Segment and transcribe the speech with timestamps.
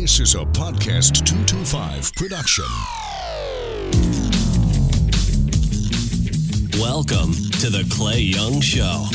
[0.00, 2.64] This is a Podcast 225 production.
[6.80, 9.06] Welcome to the Clay Young Show.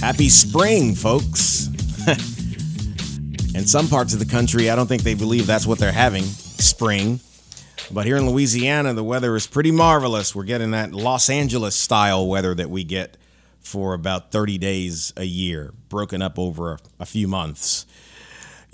[0.00, 1.66] Happy spring, folks.
[3.54, 6.24] In some parts of the country, I don't think they believe that's what they're having
[6.24, 7.20] spring.
[7.90, 10.34] But here in Louisiana, the weather is pretty marvelous.
[10.34, 13.18] We're getting that Los Angeles style weather that we get
[13.60, 17.84] for about 30 days a year, broken up over a few months.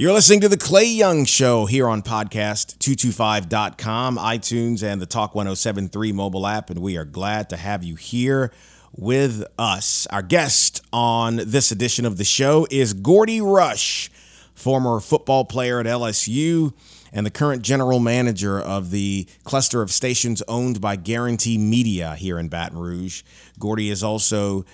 [0.00, 6.12] You're listening to The Clay Young Show here on podcast225.com, iTunes, and the Talk 1073
[6.12, 6.70] mobile app.
[6.70, 8.50] And we are glad to have you here
[8.96, 10.06] with us.
[10.06, 14.10] Our guest on this edition of the show is Gordy Rush,
[14.54, 16.72] former football player at LSU
[17.12, 22.38] and the current general manager of the cluster of stations owned by Guarantee Media here
[22.38, 23.22] in Baton Rouge.
[23.58, 24.64] Gordy is also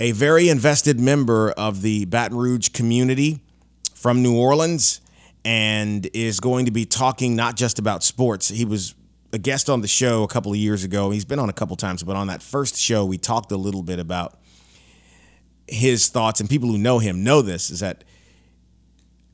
[0.00, 3.43] a very invested member of the Baton Rouge community
[3.94, 5.00] from New Orleans
[5.44, 8.48] and is going to be talking not just about sports.
[8.48, 8.94] He was
[9.32, 11.10] a guest on the show a couple of years ago.
[11.10, 13.82] He's been on a couple times, but on that first show, we talked a little
[13.82, 14.38] bit about
[15.66, 16.40] his thoughts.
[16.40, 18.04] And people who know him know this is that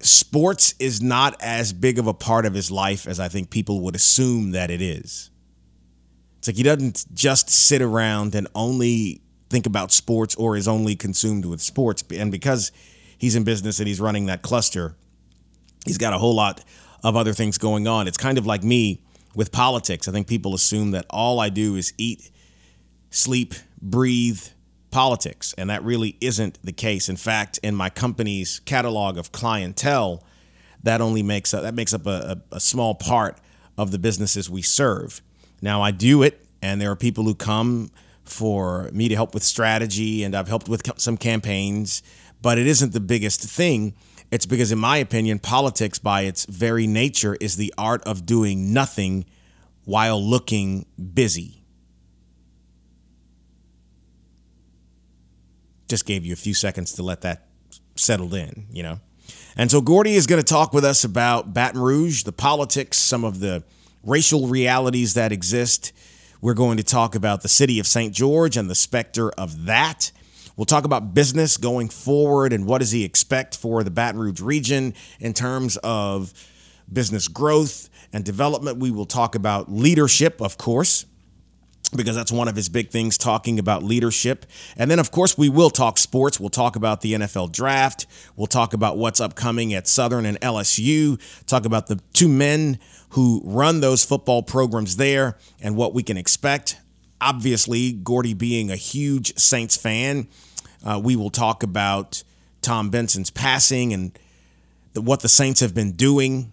[0.01, 3.81] sports is not as big of a part of his life as I think people
[3.83, 5.31] would assume that it is.
[6.39, 9.21] It's like he doesn't just sit around and only
[9.51, 12.03] think about sports or is only consumed with sports.
[12.15, 12.73] And because
[13.21, 14.97] he's in business and he's running that cluster.
[15.85, 16.65] He's got a whole lot
[17.05, 18.09] of other things going on.
[18.09, 19.03] It's kind of like me
[19.35, 20.09] with politics.
[20.09, 22.31] I think people assume that all I do is eat,
[23.11, 24.43] sleep, breathe
[24.91, 27.09] politics, and that really isn't the case.
[27.09, 30.25] In fact, in my company's catalog of clientele,
[30.83, 33.39] that only makes up, that makes up a, a, a small part
[33.79, 35.21] of the businesses we serve.
[35.63, 37.91] Now I do it, and there are people who come
[38.25, 42.03] for me to help with strategy, and I've helped with some campaigns
[42.43, 43.95] but it isn't the biggest thing.
[44.31, 48.73] It's because, in my opinion, politics, by its very nature, is the art of doing
[48.73, 49.25] nothing
[49.85, 51.65] while looking busy.
[55.89, 57.49] Just gave you a few seconds to let that
[57.97, 59.01] settle in, you know?
[59.57, 63.25] And so Gordy is going to talk with us about Baton Rouge, the politics, some
[63.25, 63.65] of the
[64.05, 65.93] racial realities that exist.
[66.41, 68.15] We're going to talk about the city of St.
[68.15, 70.13] George and the specter of that.
[70.61, 74.43] We'll talk about business going forward and what does he expect for the Baton Rouge
[74.43, 76.35] region in terms of
[76.93, 78.77] business growth and development.
[78.77, 81.07] We will talk about leadership, of course,
[81.97, 84.45] because that's one of his big things, talking about leadership.
[84.77, 86.39] And then, of course, we will talk sports.
[86.39, 88.07] We'll talk about the NFL draft.
[88.37, 92.79] We'll talk about what's upcoming at Southern and LSU, talk about the two men
[93.13, 96.77] who run those football programs there and what we can expect
[97.21, 100.29] obviously, Gordy being a huge Saints fan,
[100.85, 102.23] uh, we will talk about
[102.63, 104.19] Tom Benson's passing and
[104.93, 106.53] the, what the Saints have been doing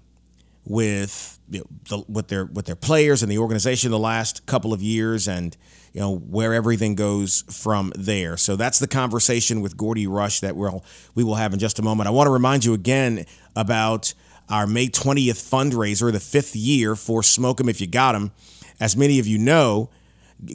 [0.65, 4.73] with you know, the, with their with their players and the organization the last couple
[4.73, 5.55] of years, and
[5.93, 8.37] you know where everything goes from there.
[8.37, 10.83] So that's the conversation with Gordy Rush that we'll
[11.15, 12.07] we will have in just a moment.
[12.07, 14.13] I want to remind you again about
[14.49, 18.31] our May 20th fundraiser, the fifth year for Smoke 'em If You Got 'em.
[18.79, 19.89] As many of you know,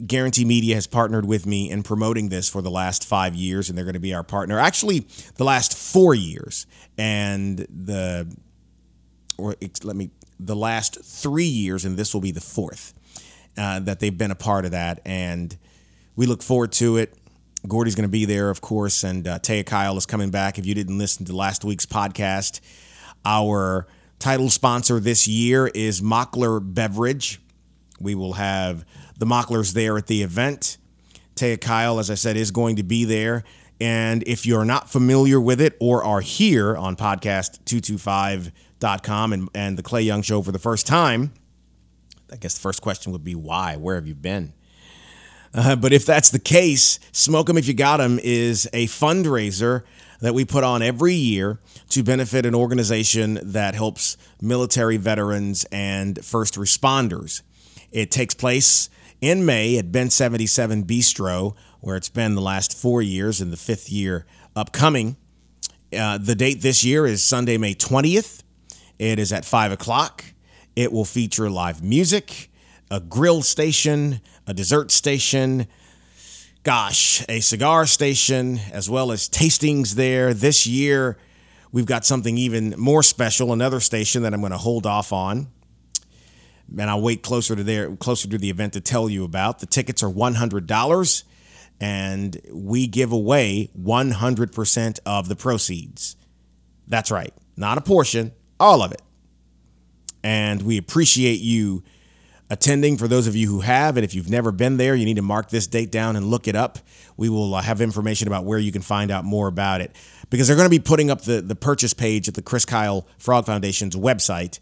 [0.07, 3.77] Guarantee Media has partnered with me in promoting this for the last five years, and
[3.77, 4.57] they're going to be our partner.
[4.57, 5.05] Actually,
[5.35, 6.65] the last four years,
[6.97, 8.33] and the
[9.37, 12.93] or let me the last three years, and this will be the fourth
[13.57, 15.57] uh, that they've been a part of that, and
[16.15, 17.13] we look forward to it.
[17.67, 20.57] Gordy's going to be there, of course, and uh, Taya Kyle is coming back.
[20.57, 22.59] If you didn't listen to last week's podcast,
[23.25, 23.87] our
[24.19, 27.41] title sponsor this year is Mockler Beverage.
[27.99, 28.85] We will have
[29.23, 30.77] the Mocklers there at the event.
[31.35, 33.45] Taya Kyle, as I said, is going to be there.
[33.79, 39.83] And if you're not familiar with it or are here on podcast225.com and, and the
[39.83, 41.31] Clay Young Show for the first time,
[42.31, 43.77] I guess the first question would be why?
[43.77, 44.51] Where have you been?
[45.53, 49.83] Uh, but if that's the case, Smoke 'em If You Got 'em is a fundraiser
[50.19, 51.59] that we put on every year
[51.89, 57.41] to benefit an organization that helps military veterans and first responders.
[57.91, 58.89] It takes place
[59.23, 63.57] in May at Bin 77 Bistro, where it's been the last four years and the
[63.57, 65.15] fifth year upcoming.
[65.97, 68.43] Uh, the date this year is Sunday, May 20th.
[68.99, 70.25] It is at 5 o'clock.
[70.75, 72.51] It will feature live music,
[72.91, 75.67] a grill station, a dessert station,
[76.63, 80.33] gosh, a cigar station, as well as tastings there.
[80.33, 81.17] This year,
[81.71, 85.47] we've got something even more special, another station that I'm going to hold off on
[86.77, 89.59] and I'll wait closer to there, closer to the event to tell you about.
[89.59, 91.23] The tickets are one hundred dollars,
[91.79, 96.15] and we give away one hundred percent of the proceeds.
[96.87, 99.01] That's right, not a portion, all of it.
[100.23, 101.83] And we appreciate you
[102.49, 103.97] attending for those of you who have.
[103.97, 106.47] And if you've never been there, you need to mark this date down and look
[106.47, 106.79] it up.
[107.17, 109.95] We will uh, have information about where you can find out more about it
[110.29, 113.07] because they're going to be putting up the, the purchase page at the Chris Kyle
[113.17, 114.59] Frog Foundation's website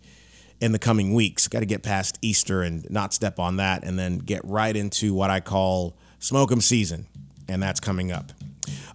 [0.61, 1.47] in the coming weeks.
[1.47, 5.13] Got to get past Easter and not step on that, and then get right into
[5.13, 7.07] what I call smoke 'em season,
[7.49, 8.31] and that's coming up.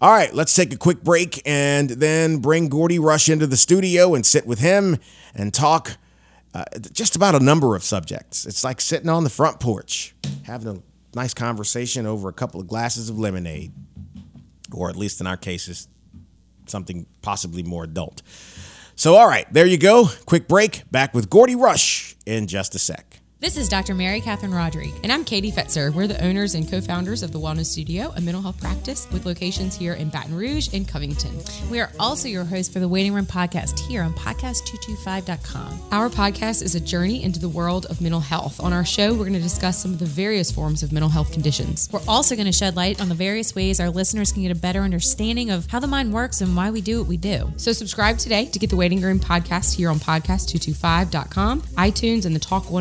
[0.00, 4.14] All right, let's take a quick break and then bring Gordy Rush into the studio
[4.14, 4.98] and sit with him
[5.34, 5.96] and talk
[6.54, 8.46] uh, just about a number of subjects.
[8.46, 10.14] It's like sitting on the front porch,
[10.44, 13.72] having a nice conversation over a couple of glasses of lemonade,
[14.72, 15.88] or at least in our cases,
[16.66, 18.22] something possibly more adult.
[18.98, 20.08] So, all right, there you go.
[20.24, 20.90] Quick break.
[20.90, 23.15] Back with Gordy Rush in just a sec.
[23.38, 23.94] This is Dr.
[23.94, 24.94] Mary Catherine Roderick.
[25.02, 25.92] And I'm Katie Fetzer.
[25.92, 29.26] We're the owners and co founders of the Wellness Studio, a mental health practice with
[29.26, 31.38] locations here in Baton Rouge and Covington.
[31.70, 35.80] We are also your host for the Waiting Room podcast here on podcast225.com.
[35.92, 38.58] Our podcast is a journey into the world of mental health.
[38.58, 41.30] On our show, we're going to discuss some of the various forms of mental health
[41.30, 41.90] conditions.
[41.92, 44.58] We're also going to shed light on the various ways our listeners can get a
[44.58, 47.52] better understanding of how the mind works and why we do what we do.
[47.58, 52.40] So, subscribe today to get the Waiting Room podcast here on podcast225.com, iTunes, and the
[52.40, 52.80] Talk oh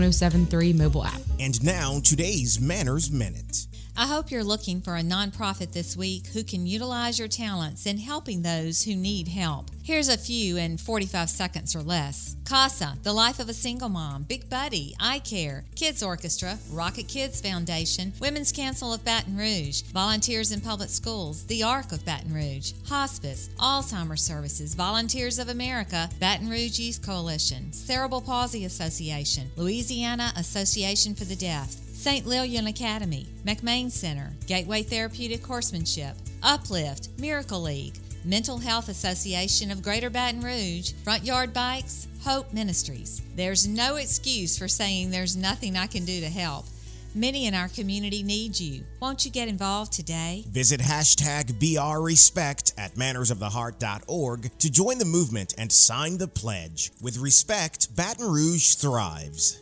[0.56, 1.22] 1073 mobile app.
[1.40, 3.68] And now, today's Manners Minute.
[3.98, 7.98] I hope you're looking for a nonprofit this week who can utilize your talents in
[7.98, 9.72] helping those who need help.
[9.84, 14.24] Here's a few in 45 seconds or less CASA, The Life of a Single Mom,
[14.24, 20.52] Big Buddy, Eye Care, Kids Orchestra, Rocket Kids Foundation, Women's Council of Baton Rouge, Volunteers
[20.52, 26.50] in Public Schools, The Arc of Baton Rouge, Hospice, Alzheimer's Services, Volunteers of America, Baton
[26.50, 32.28] Rouge Youth Coalition, Cerebral Palsy Association, Louisiana Association for the Deaf, St.
[32.28, 40.12] Lillian Academy, McMain Center, Gateway Therapeutic Horsemanship, Uplift, Miracle League, Mental Health Association of Greater
[40.12, 43.24] Baton Rouge, Front Yard Bikes, Hope Ministries.
[43.36, 46.68] There's no excuse for saying there's nothing I can do to help.
[47.16, 48.84] Many in our community need you.
[49.00, 50.46] Won't you get involved today?
[50.50, 56.92] Visit hashtag BRRespect at mannersoftheheart.org to join the movement and sign the pledge.
[57.02, 59.60] With respect, Baton Rouge thrives.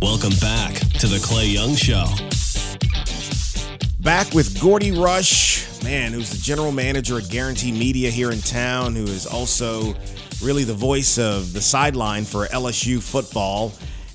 [0.00, 2.04] Welcome back to the Clay Young Show.
[4.00, 8.94] Back with Gordy Rush, man, who's the general manager at Guarantee Media here in town,
[8.94, 9.94] who is also
[10.42, 13.72] really the voice of the sideline for LSU football.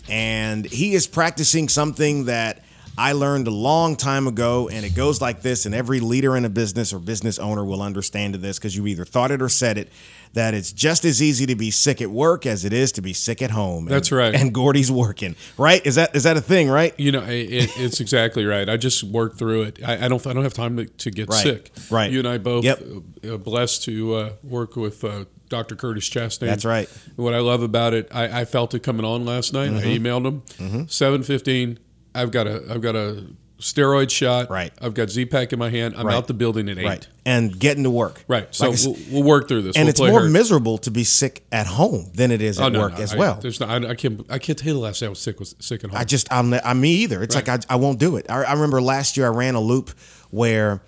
[0.09, 2.63] And he is practicing something that
[2.98, 6.45] I learned a long time ago, and it goes like this, and every leader in
[6.45, 9.78] a business or business owner will understand this because you either thought it or said
[9.78, 9.90] it.
[10.34, 13.13] That it's just as easy to be sick at work as it is to be
[13.13, 13.86] sick at home.
[13.86, 14.34] That's And- right.
[14.34, 15.86] And Gordy's working, right?
[15.86, 16.92] Is that is that a thing, right?
[17.00, 18.68] You know, it, it's exactly right.
[18.68, 19.80] I just worked through it.
[19.86, 20.25] I, I don't.
[20.25, 21.44] I don't have time to, to get Right.
[21.44, 21.72] sick.
[21.92, 22.12] Right.
[22.12, 22.84] You and I both Yep.
[23.30, 25.75] uh, blessed to uh, work with uh, Dr.
[25.75, 26.39] Curtis Chastain.
[26.48, 26.88] That's right.
[26.88, 27.22] Mm-hmm.
[27.22, 29.69] What I love about it, I, I felt it coming on last night.
[29.69, 30.25] I emailed
[30.60, 30.88] him.
[30.88, 31.78] Seven fifteen.
[32.15, 32.63] I've got a.
[32.69, 33.24] I've got a
[33.60, 34.50] steroid shot.
[34.50, 34.74] Right.
[34.81, 35.95] I've got Z Pack in my hand.
[35.98, 36.15] I'm Right.
[36.15, 36.86] out the building at eight.
[36.86, 37.07] Right.
[37.25, 38.25] And getting to work.
[38.27, 38.54] Right.
[38.54, 39.77] So Like I s- we'll, we'll work through this.
[39.77, 42.65] and We'll it's play more miserable to be sick at home than it is at
[42.65, 43.39] Oh, no, work no, as I- well.
[43.42, 43.69] There's not.
[43.69, 44.25] I, I can't.
[44.30, 45.39] I can't tell you the last day I was sick.
[45.39, 45.98] Was sick at home.
[46.00, 47.24] I just I'm I'm me either.
[47.24, 48.25] It's like I, I won't do it.
[48.30, 49.92] I, I remember last year I ran a loop
[50.30, 50.81] where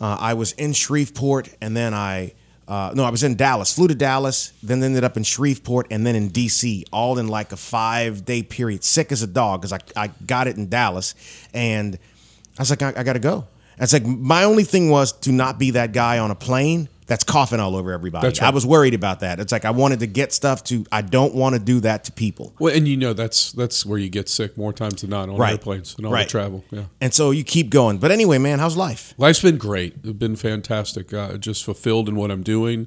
[0.00, 2.32] uh, I was in Shreveport and then I
[2.68, 6.06] uh, no I was in Dallas, flew to Dallas, then ended up in Shreveport and
[6.06, 6.84] then in D.C.
[6.92, 10.48] all in like a five day period, sick as a dog because I I got
[10.48, 11.14] it in Dallas
[11.54, 11.98] and
[12.58, 13.46] I was like I, I got to go.
[13.78, 17.22] It's like my only thing was to not be that guy on a plane that's
[17.24, 18.26] coughing all over everybody.
[18.26, 18.42] Right.
[18.42, 19.38] I was worried about that.
[19.40, 20.84] It's like I wanted to get stuff to.
[20.90, 22.52] I don't want to do that to people.
[22.58, 25.36] Well, and you know that's that's where you get sick more times than not on
[25.36, 25.52] Right.
[25.52, 26.26] airplanes and all Right.
[26.26, 26.64] the travel.
[26.70, 27.98] Yeah, And so you keep going.
[27.98, 29.14] But anyway, man, how's life?
[29.18, 29.94] life's been great.
[30.02, 31.12] It's been fantastic.
[31.14, 32.86] Uh, just fulfilled in what I'm doing.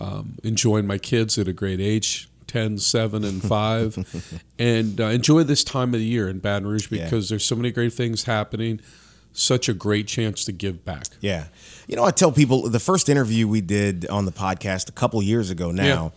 [0.00, 2.28] Um, enjoying my kids at a great age.
[2.46, 4.32] 10, 7, and 5.
[4.58, 7.04] and uh, enjoy this time of the year in Baton Rouge Yeah.
[7.04, 8.80] because there's so many great things happening.
[9.32, 11.06] Such a great chance to give back.
[11.20, 11.46] Yeah.
[11.86, 15.22] You know, I tell people the first interview we did on the podcast a couple
[15.22, 16.12] years ago now,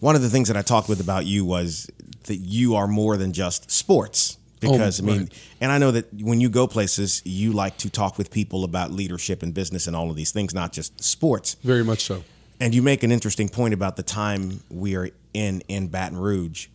[0.00, 1.90] one of the things that I talked with about you was
[2.24, 4.38] that you are more than just sports.
[4.62, 5.48] Oh, because, I mean, right.
[5.60, 8.90] and I know that when you go places, you like to talk with people about
[8.90, 11.56] leadership and business and all of these things, not just sports.
[11.62, 12.24] Very much so.
[12.60, 16.68] And you make an interesting point about the time we are in in Baton Rouge.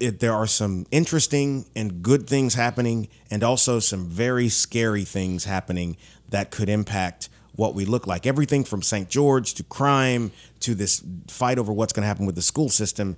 [0.00, 5.44] It, there are some interesting and good things happening, and also some very scary things
[5.44, 5.96] happening
[6.28, 8.26] that could impact what we look like.
[8.26, 9.08] Everything from St.
[9.08, 13.16] George to crime to this fight over what's going to happen with the school system.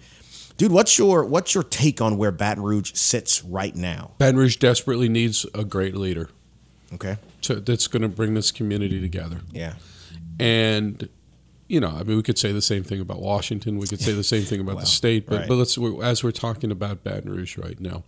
[0.56, 4.12] Dude, what's your what's your take on where Baton Rouge sits right now?
[4.18, 6.30] Baton Rouge desperately needs a great leader.
[6.94, 7.18] Okay.
[7.42, 9.40] to, that's going to bring this community together.
[9.52, 9.74] Yeah.
[10.40, 11.08] And
[11.68, 13.78] you know, I mean, we could say the same thing about Washington.
[13.78, 15.26] We could say the same thing about Well, the state.
[15.26, 15.48] But right.
[15.48, 18.02] but let's we're, as we're talking about Baton Rouge right now.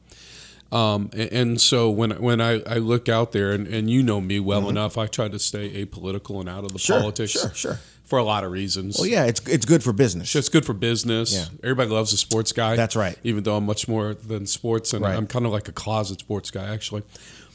[0.72, 4.20] Um, and, and so when when I, I look out there, and, and you know
[4.20, 6.92] me well enough, I try to stay apolitical and out of the Mm-hmm.
[6.92, 7.32] Sure, politics.
[7.32, 7.78] sure, sure.
[8.04, 8.96] For a lot of reasons.
[8.98, 10.34] Well, yeah, it's it's good for business.
[10.34, 11.32] It's good for business.
[11.32, 11.44] Yeah.
[11.62, 12.74] Everybody loves a sports guy.
[12.76, 13.16] That's right.
[13.24, 15.16] Even though I'm much more than sports, and Right.
[15.16, 17.02] I'm kind of like a closet sports guy, actually.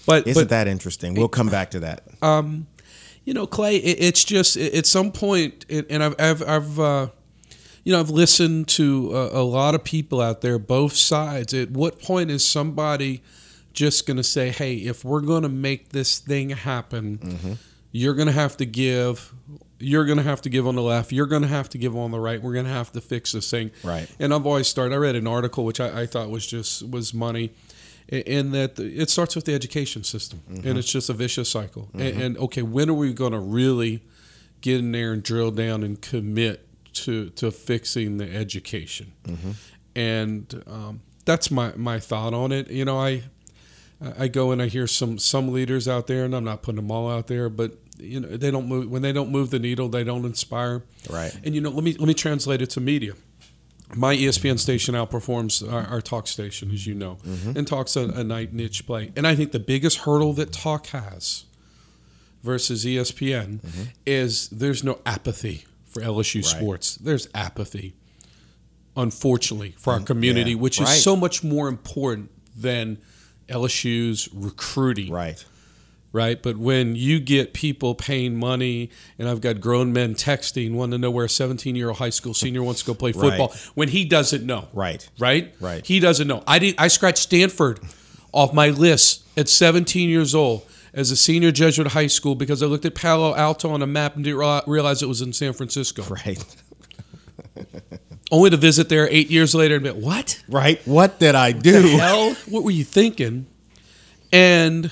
[0.06, 1.16] But Isn't but, that interesting?
[1.16, 2.04] We'll come back to that.
[3.26, 6.80] You know, Clay, it, it's just it, at some point, it, and I've I've, I've
[6.80, 7.08] uh,
[7.84, 11.54] you know I've listened to a, a lot of people out there, both sides.
[11.54, 13.22] At what point is somebody
[13.74, 17.54] just going to say, "Hey, if we're going to make this thing happen, Mm-hmm.
[17.92, 19.34] you're going to have to give."
[19.78, 21.12] You're going to have to give on the left.
[21.12, 22.42] You're going to have to give on the right.
[22.42, 23.72] We're going to have to fix this thing.
[23.84, 24.08] Right.
[24.20, 24.96] And I've always started.
[24.96, 27.52] I read an article which I, I thought was just was money,
[28.08, 30.78] in that it starts with the education system, and mm-hmm.
[30.78, 31.90] it's just a vicious cycle.
[31.94, 32.22] And, mm-hmm.
[32.22, 34.04] and okay, when are we going to really
[34.62, 39.14] get in there and drill down and commit to to fixing the education?
[39.24, 39.52] Mm-hmm.
[39.96, 42.70] And um, that's my my thought on it.
[42.70, 43.24] You know, I
[44.18, 46.92] I go and I hear some some leaders out there, and I'm not putting them
[46.92, 49.90] all out there, but you know they don't move when they don't move the needle,
[49.90, 50.84] they don't inspire.
[51.10, 51.36] Right.
[51.44, 53.14] And you know, let me let me translate it to media.
[53.94, 57.58] My ESPN station outperforms our, our talk station, as you know, mm-hmm.
[57.58, 59.12] and talks a, a night niche play.
[59.16, 61.46] And I think the biggest hurdle that talk has
[62.42, 63.84] versus ESPN mm-hmm.
[64.06, 66.46] is there's no apathy for LSU Right.
[66.46, 66.96] sports.
[66.96, 67.94] There's apathy,
[68.98, 70.90] unfortunately, for our mm, community, yeah, which right.
[70.90, 72.98] is so much more important than
[73.48, 75.44] LSU's recruiting Right.
[76.16, 76.42] Right?
[76.42, 80.98] But when you get people paying money, and I've got grown men texting, wanting to
[80.98, 83.70] know where a 17 year old high school senior wants to go play football, Right.
[83.76, 85.08] when he doesn't know, Right.
[85.20, 85.86] right, Right.
[85.86, 86.42] he doesn't know.
[86.48, 86.76] I did.
[86.78, 87.80] I scratched Stanford
[88.32, 92.68] off my list at 17 years old as a senior Jesuit high school because I
[92.68, 96.04] looked at Palo Alto on a map and didn't realize it was in San Francisco.
[96.10, 96.44] Right.
[98.32, 100.42] Only to visit there eight years later and be what?
[100.50, 100.82] Right.
[100.88, 101.82] What did I the do?
[101.98, 102.34] hell?
[102.50, 103.46] What were you thinking?
[104.34, 104.92] And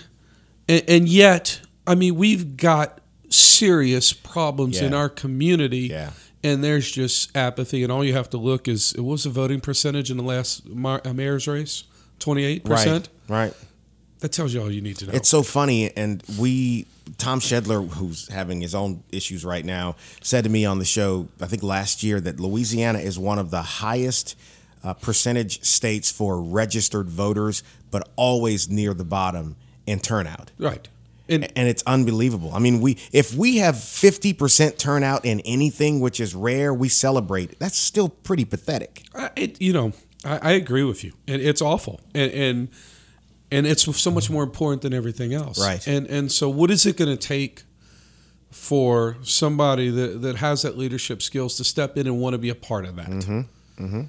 [0.67, 5.87] and, and yet, I mean, we've got serious problems in our community.
[5.87, 6.11] Yeah.
[6.45, 9.61] And there's just apathy, and all you have to look is what was the voting
[9.61, 11.85] percentage in the last uh, mayor's race?
[12.19, 12.75] Twenty eight Right.
[12.75, 13.09] percent.
[13.29, 13.53] Right.
[14.19, 15.13] That tells you all you need to know.
[15.13, 16.85] It's so funny, and we
[17.17, 21.27] Tom Schedler, who's having his own issues right now, said to me on the show,
[21.41, 24.37] I think last year, that Louisiana is one of the highest
[24.83, 29.55] uh, percentage states for registered voters, but always near the bottom
[29.85, 30.51] in turnout.
[30.57, 30.87] right.
[31.29, 32.51] And And it's unbelievable.
[32.53, 36.89] I mean, we if we have fifty percent turnout in anything, which is rare, we
[36.89, 37.57] celebrate.
[37.59, 39.03] That's still pretty pathetic.
[39.15, 39.93] I, it, you know,
[40.25, 42.67] I, I agree with you, and it's awful, and and
[43.51, 45.85] and it's so much more important than everything else, Right.
[45.87, 47.63] And and so, what is it going to take
[48.51, 52.49] for somebody that that has that leadership skills to step in and want to be
[52.49, 53.09] a part of that?
[53.09, 54.01] Mm-hmm.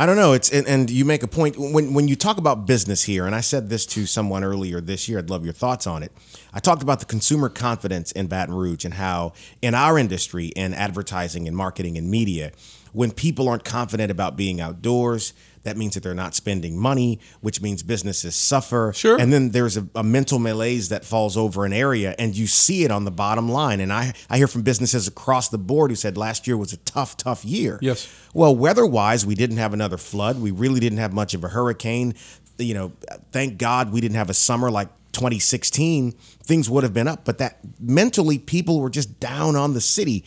[0.00, 0.32] I don't know.
[0.32, 3.34] It's and, and you make a point when when you talk about business here, and
[3.34, 5.18] I said this to someone earlier this year.
[5.18, 6.12] I'd love your thoughts on it.
[6.52, 10.72] I talked about the consumer confidence in Baton Rouge and how in our industry, in
[10.72, 12.52] advertising and marketing and media,
[12.92, 15.32] when people aren't confident about being outdoors,
[15.68, 18.90] that means that they're not spending money, which means businesses suffer.
[18.94, 19.20] Sure.
[19.20, 22.84] And then there's a, a mental malaise that falls over an area, and you see
[22.84, 23.80] it on the bottom line.
[23.80, 26.78] And I, I hear from businesses across the board who said last year was a
[26.78, 27.78] tough, tough year.
[27.82, 28.08] Yes.
[28.32, 30.40] Well, weather-wise, we didn't have another flood.
[30.40, 32.14] We really didn't have much of a hurricane.
[32.56, 32.92] You know,
[33.30, 36.12] thank God we didn't have a summer like 2016.
[36.12, 40.24] Things would have been up, but that mentally people were just down on the city.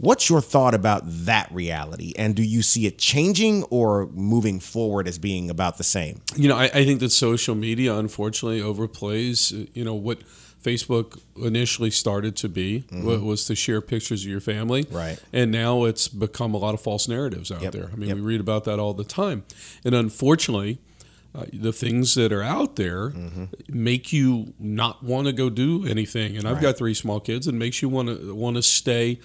[0.00, 2.14] What's your thought about that reality?
[2.16, 6.22] And do you see it changing or moving forward as being about the same?
[6.36, 9.52] You know, I, I think that social media unfortunately overplays.
[9.52, 10.20] uh, You know what
[10.62, 14.96] Facebook initially started to be wa- was to share pictures of your family, Mm-hmm.
[14.96, 15.18] Right.
[15.32, 17.90] And now it's become a lot of false narratives out Yep, there.
[17.92, 18.16] I mean, yep.
[18.16, 19.44] we read about that all the time,
[19.84, 20.78] and unfortunately.
[21.32, 23.44] Uh, the things that are out there Mm-hmm.
[23.68, 27.56] make you not want to go do anything, and I've got three small kids, and
[27.56, 29.20] makes you want to want to stay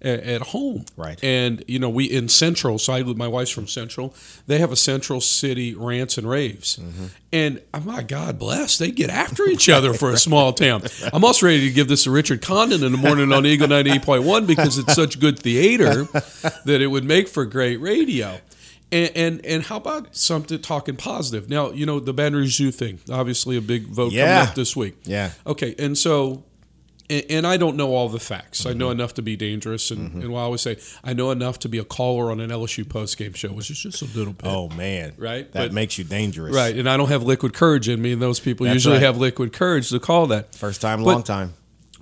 [0.00, 0.78] a- at home.
[0.86, 1.00] Mm-hmm.
[1.02, 1.22] Right.
[1.22, 4.14] And you know, we in Central, so I, my wife's from Central.
[4.46, 7.06] They have a Central City rants and raves, Mm-hmm.
[7.30, 10.82] and oh my God bless, they get after each other for a small town.
[11.12, 14.46] I'm also ready to give this to Richard Condon in the morning on Eagle 98.1
[14.46, 16.04] because it's such good theater
[16.64, 18.40] that it would make for great radio.
[18.92, 21.48] And, and and how about something talking positive?
[21.48, 22.98] Now you know the Baton Rouge Zoo thing.
[23.10, 24.26] Obviously, a big vote Yeah.
[24.38, 24.96] coming up this week.
[25.04, 25.30] Yeah.
[25.46, 26.42] Okay, and so
[27.08, 28.66] and, and I don't know all the facts.
[28.66, 31.58] I know enough to be dangerous, and, and what I always say, I know enough
[31.60, 34.32] to be a caller on an LSU post game show, which is just a little
[34.32, 34.46] bit.
[34.46, 37.88] Oh man, Right, That but- makes you dangerous, Right, and I don't have liquid courage
[37.88, 39.02] in me, and those people That's usually right.
[39.02, 40.54] have liquid courage to call that.
[40.56, 41.54] First time, But- long time.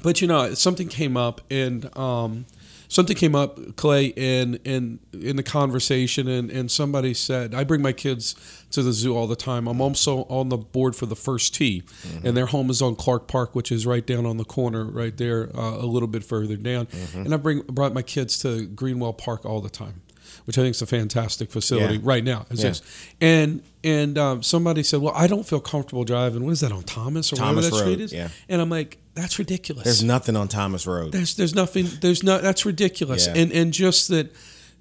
[0.02, 2.46] But you know, something came up, and um,
[2.88, 7.82] something came up, Clay, in in in the conversation, and and somebody said, I bring
[7.82, 8.34] my kids
[8.70, 9.66] to the zoo all the time.
[9.68, 11.82] I'm also on the board for the First Tee,
[12.24, 15.16] and their home is on Clark Park, which is right down on the corner, right
[15.16, 16.88] there, uh, a little bit further down.
[17.14, 20.02] And I bring brought my kids to Greenwell Park all the time.
[20.48, 22.00] Which I think is a fantastic facility Yeah.
[22.02, 22.46] right now.
[22.50, 22.72] Yeah.
[23.20, 26.42] And and um, somebody said, "Well, I don't feel comfortable driving.
[26.42, 28.28] What is that on Thomas or Thomas whatever that Road, street is?" yeah.
[28.48, 31.12] And I'm like, "That's ridiculous." There's nothing on Thomas Road.
[31.12, 33.34] There's there's nothing there's not that's ridiculous Yeah.
[33.42, 34.32] and and just that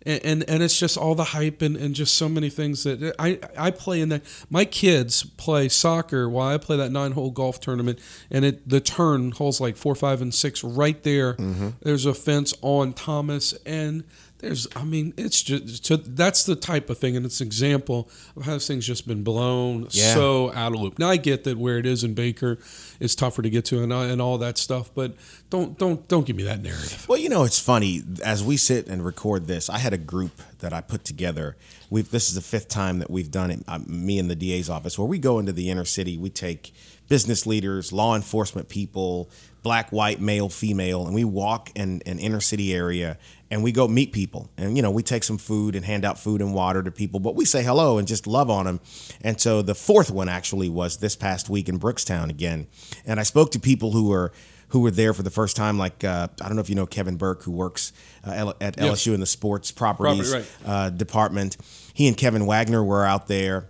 [0.05, 3.13] and, and and it's just all the hype and, and just so many things that
[3.19, 7.29] I I play in that my kids play soccer while I play that nine hole
[7.29, 7.99] golf tournament
[8.31, 11.69] and it the turn holes like four five and six right there Mm-hmm.
[11.81, 14.05] there's a fence on Thomas and
[14.39, 18.09] there's I mean it's just so that's the type of thing and it's an example
[18.35, 20.13] of how this thing's just been blown Yeah.
[20.13, 22.59] so out of loop now I get that where it is in Baker
[22.99, 25.13] is tougher to get to and, and all that stuff but
[25.49, 28.03] don't don't don't give me that narrative Well, you know, it's funny.
[28.23, 31.55] As we sit and record this, I had a group that I put together.
[31.89, 33.63] We've this is the fifth time that we've done it.
[33.67, 36.17] uh, me and the DA's office, where we go into the inner city.
[36.17, 36.73] We take
[37.07, 39.29] business leaders, law enforcement people,
[39.63, 43.17] black, white, male, female, and we walk in an inner city area
[43.49, 44.49] and we go meet people.
[44.57, 47.19] And you know, we take some food and hand out food and water to people,
[47.19, 48.79] but we say hello and just love on them.
[49.21, 52.67] And so the fourth one actually was this past week in Brookstown again,
[53.05, 54.31] and I spoke to people who were
[54.71, 55.77] who were there for the first time.
[55.77, 57.93] Like uh, I don't know if you know Kevin Burke, who works
[58.25, 58.85] uh, at Yes.
[59.05, 61.55] LSU in the sports properties Property, uh, department.
[61.93, 63.69] He and Kevin Wagner were out there.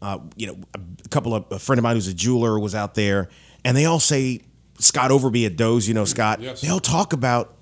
[0.00, 2.94] Uh, you know, a couple of a friend of mine who's a jeweler was out
[2.94, 3.28] there,
[3.64, 4.40] and they all say
[4.78, 5.88] Scott Overby at Doze.
[5.88, 6.40] You know, Scott.
[6.40, 6.60] Yes.
[6.60, 7.54] They all talk about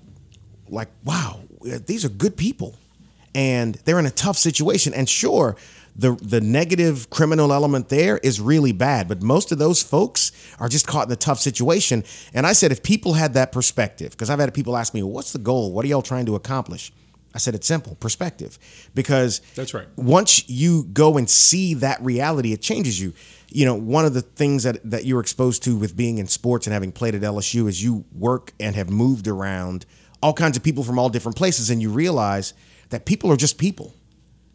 [0.69, 2.75] like, wow, Uh, these are good people,
[3.33, 4.93] and they're in a tough situation.
[4.93, 5.55] And sure,
[5.95, 10.69] the the negative criminal element there is really bad, but most of those folks are
[10.69, 12.03] just caught in a tough situation.
[12.33, 15.13] And I said, if people had that perspective, because I've had people ask me, well,
[15.13, 15.71] what's the goal?
[15.71, 16.91] What are y'all trying to accomplish?
[17.33, 18.57] I said it's simple, perspective,
[18.95, 19.87] because That's right.
[19.97, 23.13] once you go and see that reality, it changes you.
[23.49, 26.65] You know, one of the things that, that you're exposed to with being in sports
[26.65, 29.85] and having played at LSU is you work and have moved around
[30.25, 32.55] all kinds of people from all different places, and you realize
[32.89, 33.93] that people are just people.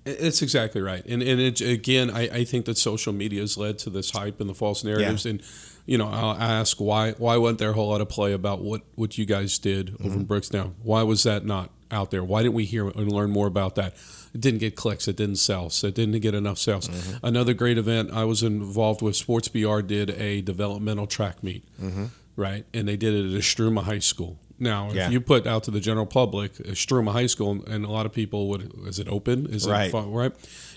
[0.05, 3.79] It's exactly right, and and it, again, I, I think that social media has led
[3.81, 5.27] to this hype and the false narratives.
[5.27, 5.41] And
[5.87, 8.83] you know, I'll ask why why wasn't there a whole lot of play about what
[8.97, 10.33] what you guys did over in mm-hmm.
[10.33, 10.73] Brookstown?
[10.83, 12.25] Why was that not out there?
[12.25, 13.95] Why didn't we hear and learn more about that?
[14.35, 15.07] It didn't get clicks.
[15.07, 15.71] It didn't sell.
[15.71, 16.89] So it didn't get enough sales.
[16.89, 17.27] Mm-hmm.
[17.27, 19.15] Another great event I was involved with.
[19.15, 22.07] Sports BR did a developmental track meet, mm-hmm.
[22.35, 22.65] right?
[22.75, 24.39] And they did it at Istrouma High School.
[24.61, 25.07] Now, Yeah.
[25.07, 28.07] if you put out to the general public, uh, Istrouma High School, and a lot
[28.07, 29.47] of people would, is it open?
[29.47, 29.89] Is Right.
[29.89, 30.13] it fun?
[30.13, 30.33] right?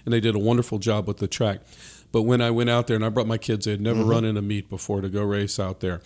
[0.06, 1.60] And they did a wonderful job with the track.
[2.12, 4.10] But when I went out there and I brought my kids, they had never mm-hmm.
[4.10, 6.02] run in a meet before to go race out there.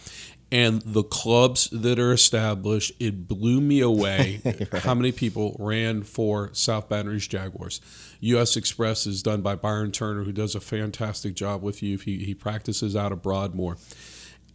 [0.49, 4.39] And the clubs that are established, it blew me away
[4.71, 7.81] how many people ran for South Baton Rouge Jaguars.
[8.21, 8.55] U.S.
[8.55, 11.97] Express is done by Byron Turner, who does a fantastic job with you.
[11.97, 13.75] He, he practices out of Broadmoor.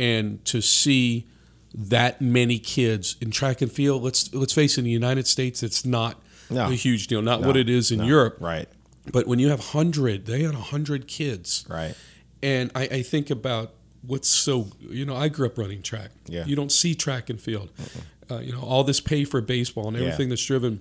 [0.00, 1.26] And to see
[1.74, 5.62] that many kids in track and field, let's let's face it, in the United States,
[5.62, 6.66] it's not No.
[6.70, 8.37] a huge deal, not No, what it is in no, Europe.
[8.40, 8.68] Right,
[9.11, 11.94] But when you have hundred, they had hundred kids, right.
[12.42, 16.11] and I, I think about what's so you know I grew up running track.
[16.26, 16.44] Yeah.
[16.44, 17.70] you don't see track and field.
[18.30, 20.04] Uh, you know all this pay for baseball and Yeah.
[20.04, 20.80] everything that's driven,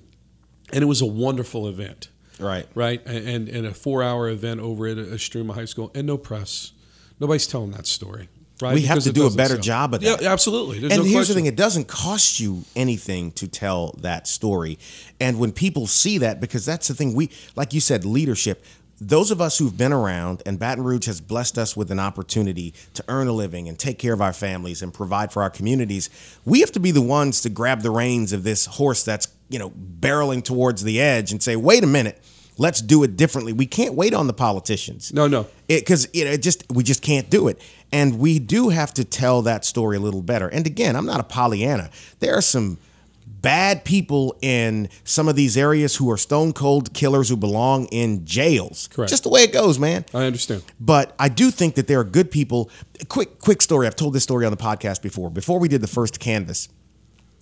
[0.73, 2.67] and it was a wonderful event, Right.
[2.75, 3.01] right?
[3.05, 6.73] And and, and a four hour event over at Istrouma High School, and no press.
[7.19, 8.27] Nobody's telling that story.
[8.61, 8.75] Right?
[8.75, 9.61] We have to do a better sell.
[9.63, 10.21] job of that.
[10.21, 10.79] Yeah, absolutely.
[10.79, 11.35] There's and no here's question.
[11.35, 14.77] the thing: it doesn't cost you anything to tell that story.
[15.19, 18.63] And when people see that, because that's the thing, we like you said, leadership.
[19.03, 22.75] Those of us who've been around, and Baton Rouge has blessed us with an opportunity
[22.93, 26.11] to earn a living and take care of our families and provide for our communities.
[26.45, 29.57] We have to be the ones to grab the reins of this horse that's you
[29.57, 32.21] know barreling towards the edge and say, "Wait a minute."
[32.57, 33.53] Let's do it differently.
[33.53, 35.47] We can't wait on the politicians No, no.
[35.67, 37.59] because you know it just we just can't do it
[37.91, 41.19] and we do have to tell that story a little better and again i'm not
[41.19, 42.77] a pollyanna there are some
[43.25, 48.23] bad people in some of these areas who are stone cold killers who belong in
[48.25, 49.09] jails Correct.
[49.09, 50.63] just the way it goes man I understand.
[50.79, 52.69] but I do think that there are good people.
[53.07, 53.87] Quick, quick story.
[53.87, 55.31] I've told this story on the podcast before.
[55.31, 56.69] Before we did the first canvas,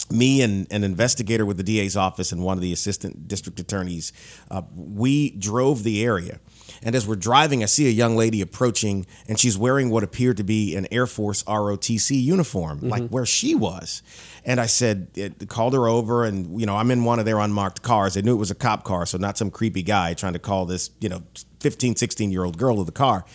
[0.09, 4.13] me and an investigator with the DA's office and one of the assistant district attorneys,
[4.49, 6.39] uh, we drove the area.
[6.83, 10.37] And as we're driving, I see a young lady approaching, and she's wearing what appeared
[10.37, 13.13] to be an Air Force ROTC uniform, like mm-hmm.
[13.13, 14.01] where she was.
[14.45, 17.39] And I said, it, called her over, and you know, I'm in one of their
[17.39, 18.13] unmarked cars.
[18.13, 20.65] They knew it was a cop car, so not some creepy guy trying to call
[20.65, 21.23] this, you know,
[21.59, 23.25] 15, 16 year old girl to the car.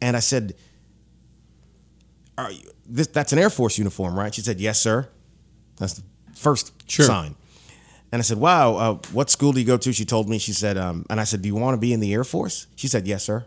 [0.00, 0.54] And I said,
[2.38, 4.34] Are you, this, that's an Air Force uniform, right?
[4.34, 5.08] She said, Yes, sir.
[5.78, 6.02] That's the
[6.34, 7.06] first Sure.
[7.06, 7.36] sign.
[8.12, 10.38] And I said, "Wow, uh, what school do you go to?" She told me.
[10.38, 12.66] She said, um, and I said, "Do you want to be in the Air Force?"
[12.76, 13.46] She said, "Yes, sir."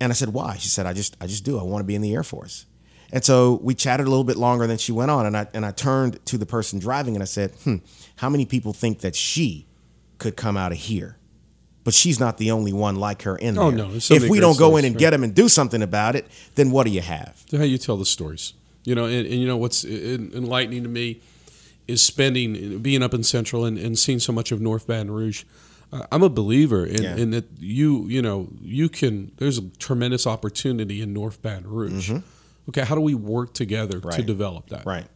[0.00, 1.58] And I said, "Why?" She said, "I just, I just do.
[1.58, 2.66] I want to be in the Air Force."
[3.12, 4.66] And so we chatted a little bit longer.
[4.66, 7.26] Then she went on, and I and I turned to the person driving, and I
[7.26, 7.76] said, "Hmm,
[8.16, 9.66] how many people think that she
[10.18, 11.18] could come out of here?"
[11.84, 13.64] But she's not the only one like her in there.
[13.64, 15.00] Oh, no, if we don't go in and right.
[15.00, 17.44] get them and do something about it, then what do you have?
[17.50, 18.54] how you tell the stories.
[18.84, 21.20] You know, and, and you know what's enlightening to me
[21.92, 25.44] is spending, being up in Central and, and seeing so much of North Baton Rouge.
[25.92, 27.16] Uh, I'm a believer in, Yeah.
[27.16, 29.32] in that you, you know, you can.
[29.36, 32.10] There's a tremendous opportunity in North Baton Rouge.
[32.68, 34.22] Okay, how do we work together to Mm-hmm.
[34.26, 34.86] Develop that?
[34.86, 35.06] Right.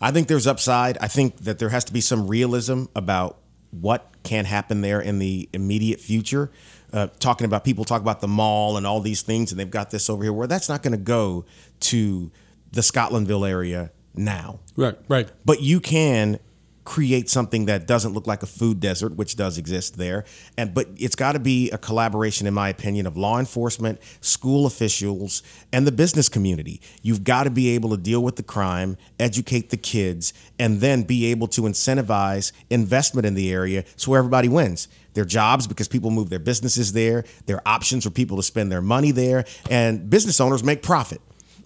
[0.00, 0.96] I think there's upside.
[0.98, 3.38] I think that there has to be some realism about
[3.70, 6.50] what can happen there in the immediate future.
[6.92, 9.90] Uh, talking about people talk about the mall and all these things, and they've got
[9.90, 10.32] this over here.
[10.32, 11.44] Where that's not going to go
[11.80, 12.30] to
[12.70, 14.60] the Scotlandville area now.
[14.76, 15.30] Right, right.
[15.44, 16.38] but you can
[16.84, 20.24] create something that doesn't look like a food desert which does exist there.
[20.58, 24.66] And but it's got to be a collaboration in my opinion of law enforcement school
[24.66, 26.80] officials and the business community.
[27.00, 31.02] You've got to be able to deal with the crime educate the kids and then
[31.02, 34.88] be able to incentivize investment in the area so everybody wins.
[35.14, 38.82] Their jobs because people move their businesses there their options for people to spend their
[38.82, 41.20] money there and business owners make profit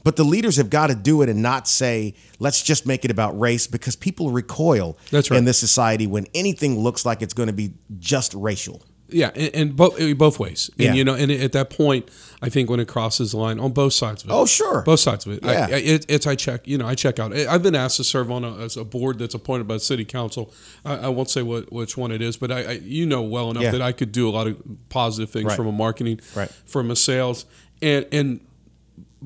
[0.06, 3.10] but the leaders have got to do it and not say, let's just make it
[3.10, 5.36] about race because people recoil That's right.
[5.36, 8.82] in this society when anything looks like it's going to be just racial.
[9.08, 10.70] Yeah, and, and both eh, both ways.
[10.78, 10.94] And Yeah.
[10.94, 12.08] you know, and at that point,
[12.40, 14.32] I think when it crosses the line on both sides of it.
[14.32, 14.82] Oh, sure.
[14.82, 15.44] both sides of it.
[15.44, 15.66] I, Yeah.
[15.70, 16.68] I, it it's I check.
[16.68, 17.32] You know, I check out.
[17.36, 19.80] Eh, I've been asked to serve on a, as a board that's appointed by the
[19.80, 20.52] city council.
[20.84, 23.50] I, I won't say what which one it is, but I, I you know well
[23.50, 23.72] enough Yeah.
[23.72, 24.56] that I could do a lot of
[24.88, 25.56] positive things Right.
[25.56, 26.50] from a marketing, Right.
[26.64, 27.44] from a sales,
[27.82, 28.40] and and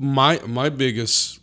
[0.01, 1.39] my my biggest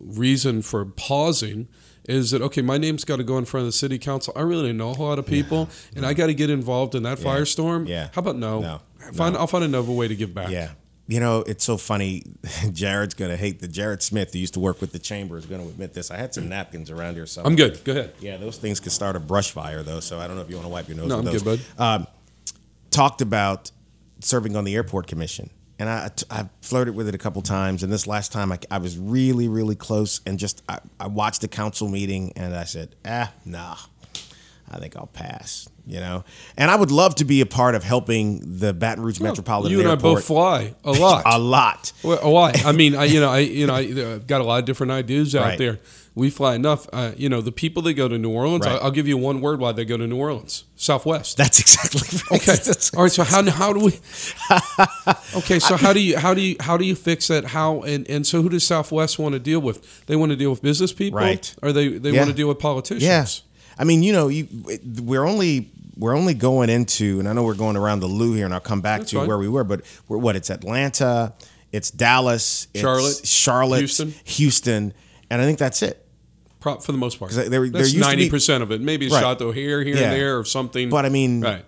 [0.00, 1.68] reason for pausing
[2.08, 4.40] is that okay my name's got to go in front of the city council i
[4.40, 7.18] really know a whole lot of people and i got to get involved in that
[7.18, 8.08] firestorm Yeah.
[8.14, 8.80] how about no, No.
[9.12, 9.40] Find, No.
[9.40, 10.70] i'll find another way to give back Yeah.
[11.08, 12.24] You know, it's so funny.
[12.72, 15.46] Jared's going to hate the Jared Smith, who used to work with the chamber, is
[15.46, 16.10] going to admit this.
[16.10, 17.48] I had some napkins around here somewhere.
[17.48, 20.00] i'm good go ahead Yeah, those things can start a brush fire, though.
[20.00, 21.42] So I don't know if you want to wipe your nose No, with I'm those.
[21.44, 22.08] good, Um,
[22.90, 23.70] talked about
[24.18, 25.50] serving on the airport commission.
[25.78, 27.82] And I, I flirted with it a couple times.
[27.82, 30.20] And this last time, I, I was really, really close.
[30.26, 33.76] And just, I, I watched the council meeting and I said, ah, nah,
[34.70, 36.24] I think I'll pass, you know?
[36.56, 39.80] And I would love to be a part of helping the Baton Rouge Metropolitan you
[39.80, 41.92] and i both fly a lot A lot.
[42.02, 42.64] Well, a lot.
[42.64, 43.80] I mean, I, you know, I, you know, I,
[44.14, 45.58] I've got a lot of different ideas out Right.
[45.58, 45.78] there.
[46.16, 46.88] We fly enough.
[46.94, 48.64] Uh, you know, the people that go to New Orleans.
[48.64, 48.76] Right.
[48.76, 50.64] I'll, I'll give you one word why they go to New Orleans.
[50.74, 51.36] Southwest.
[51.36, 52.00] That's exactly
[52.30, 52.40] right.
[52.40, 52.52] Okay.
[52.56, 53.12] That's- All right.
[53.12, 54.00] So how how do we?
[55.36, 55.58] Okay.
[55.58, 57.44] So how do you how do you how do you fix that?
[57.44, 60.06] How and and so who does Southwest want to deal with?
[60.06, 61.54] They want to deal with business people, Right.
[61.62, 62.20] Or they they Yeah.
[62.20, 63.02] want to deal with politicians.
[63.04, 63.26] Yeah,
[63.78, 64.48] I mean, you know, you
[65.02, 68.44] we're only we're only going into, and I know we're going around the loo here,
[68.46, 69.28] and I'll come back That's to fine.
[69.28, 70.34] where we were, but we're what?
[70.36, 71.34] It's Atlanta,
[71.72, 74.14] it's Dallas, it's Charlotte, Charlotte, Houston.
[74.24, 74.94] Houston,
[75.30, 76.05] and I think that's it.
[76.66, 77.30] Pro- for the most part.
[77.30, 78.80] there- there That's used to be- ninety percent of it.
[78.80, 79.20] Maybe a Right.
[79.20, 80.02] shot O'Hare here Yeah.
[80.04, 80.90] and there or something.
[80.90, 81.64] But I mean, right.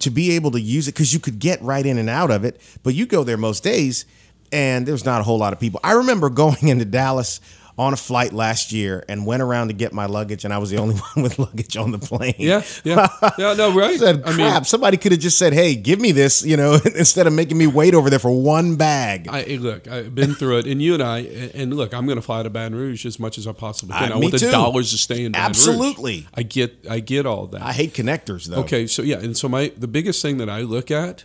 [0.00, 2.44] to be able to use it because you could get right in and out of
[2.44, 4.04] it, but you go there most days,
[4.52, 5.80] and there's not a whole lot of people.
[5.82, 7.40] I remember going into Dallas
[7.78, 10.70] on a flight last year and went around to get my luggage, and I was
[10.70, 12.34] the only one with luggage on the plane.
[12.38, 13.06] Yeah, yeah,
[13.38, 13.52] yeah.
[13.52, 13.90] No, right.
[13.90, 16.56] I said, I crap, mean, somebody could have just said, hey, give me this, you
[16.56, 19.28] know, instead of making me wait over there for one bag.
[19.28, 21.18] I look, I've been through it, and you and I,
[21.54, 24.10] and look, I'm going to fly to Baton Rouge as much as I possibly can.
[24.12, 24.50] I- I, want the too.
[24.50, 25.56] dollars to stay in Baton Rouge.
[25.68, 26.26] Absolutely.
[26.34, 27.60] I get, I get all that.
[27.60, 28.60] I hate connectors, though.
[28.60, 31.24] Okay, so yeah, and so my the biggest thing that I look at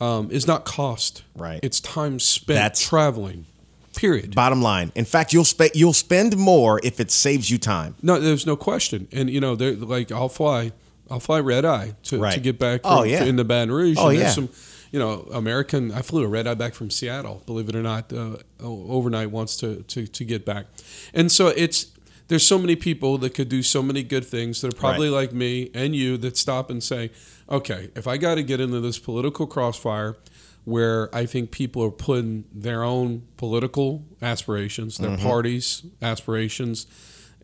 [0.00, 1.24] um, is not cost.
[1.36, 1.58] Right.
[1.64, 3.46] It's time spent That's- traveling.
[3.96, 4.34] Period.
[4.34, 4.92] Bottom line.
[4.94, 7.94] In fact, you'll spend you'll spend more if it saves you time.
[8.02, 9.08] No, there's no question.
[9.12, 10.72] And you know, like I'll fly,
[11.10, 12.34] I'll fly red eye to, Right.
[12.34, 12.82] to get back.
[12.82, 13.24] From, Oh, yeah.
[13.24, 13.96] in the Baton Rouge.
[13.98, 14.30] Oh, and yeah.
[14.30, 14.48] Some,
[14.90, 15.92] you know, American.
[15.92, 17.42] I flew a red eye back from Seattle.
[17.46, 20.66] Believe it or not, uh, overnight once to, to to get back.
[21.12, 21.86] And so it's
[22.28, 25.16] there's so many people that could do so many good things that are probably Right.
[25.28, 27.10] like me and you that stop and say,
[27.50, 30.16] okay, if I got to get into this political crossfire.
[30.64, 35.22] Where I think people are putting their own political aspirations, their Mm-hmm.
[35.26, 36.86] parties' aspirations,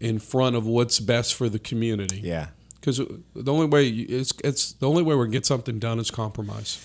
[0.01, 2.21] in front of what's best for the community.
[2.23, 2.49] Yeah.
[2.77, 2.97] Because
[3.35, 6.79] the only way it's it's the only way we can get something done is compromise.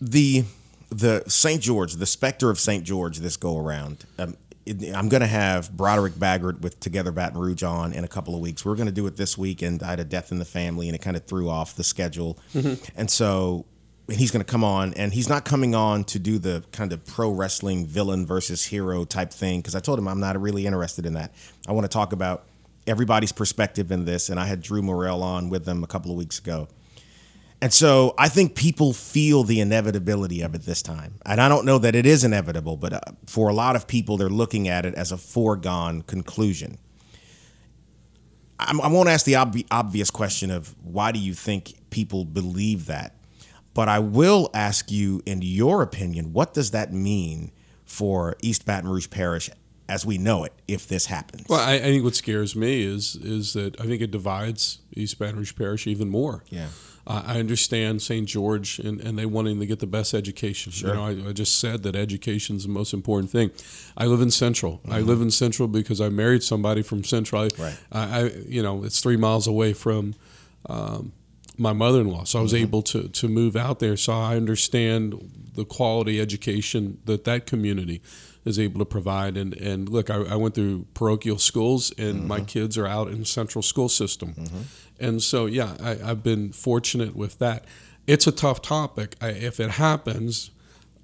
[0.00, 0.44] the
[0.90, 1.60] the St.
[1.60, 2.84] George, the specter of St.
[2.84, 4.04] George this go around.
[4.18, 4.36] Um,
[4.94, 8.40] I'm going to have Broderick Bagert with Together Baton Rouge on in a couple of
[8.40, 8.64] weeks.
[8.64, 10.88] We're going to do it this week, and I had a death in the family,
[10.88, 12.38] and it kind of threw off the schedule.
[12.96, 13.66] And so
[14.08, 16.92] and he's going to come on, and he's not coming on to do the kind
[16.92, 20.66] of pro wrestling villain versus hero type thing because I told him I'm not really
[20.66, 21.32] interested in that.
[21.66, 22.44] I want to talk about
[22.86, 26.16] everybody's perspective in this, and I had Drew Murrell on with them a couple of
[26.16, 26.68] weeks ago.
[27.62, 31.14] And so I think people feel the inevitability of it this time.
[31.24, 34.18] And I don't know that it is inevitable, but uh, for a lot of people,
[34.18, 36.76] they're looking at it as a foregone conclusion.
[38.58, 43.14] I won't ask the ob- obvious question of why do you think people believe that?
[43.74, 47.50] But I will ask you, in your opinion, what does that mean
[47.84, 49.50] for East Baton Rouge Parish
[49.88, 51.46] as we know it if this happens?
[51.48, 55.18] Well, I, I think what scares me is is that I think it divides East
[55.18, 56.44] Baton Rouge Parish even more.
[56.48, 56.68] Yeah.
[57.06, 58.26] Uh, I understand St.
[58.26, 60.72] George and, and they wanting to get the best education.
[60.72, 60.88] Sure.
[60.90, 63.50] You know, I, I just said that education is the most important thing.
[63.94, 64.80] I live in Central.
[64.88, 67.42] I live in Central because I married somebody from Central.
[67.42, 67.62] I, Mm-hmm.
[67.62, 67.78] Right.
[67.92, 70.14] I, I you know, it's three miles away from
[70.66, 71.12] um,
[71.56, 72.62] my mother-in-law, so I was Mm-hmm.
[72.62, 73.96] able to to move out there.
[73.96, 78.02] So I understand the quality education that that community
[78.44, 79.36] is able to provide.
[79.36, 82.46] And and look, I, I went through parochial schools, and my mm-hmm.
[82.46, 84.34] kids are out in central school system.
[84.34, 84.62] Mm-hmm.
[85.00, 87.64] And so, yeah, I, I've been fortunate with that.
[88.06, 89.16] It's a tough topic.
[89.20, 90.50] I, if it happens,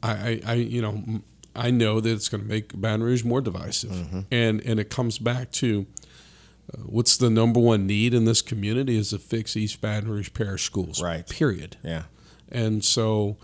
[0.03, 1.23] I, I, I you know,
[1.57, 4.21] I know that it's going to make Baton Rouge more divisive, mm-hmm.
[4.31, 5.87] and and it comes back to
[6.73, 10.31] uh, what's the number one need in this community is to fix East Baton Rouge
[10.35, 11.03] Parish schools.
[11.03, 11.29] Right.
[11.29, 11.77] Period.
[11.83, 12.05] yeah.
[12.53, 13.37] And so,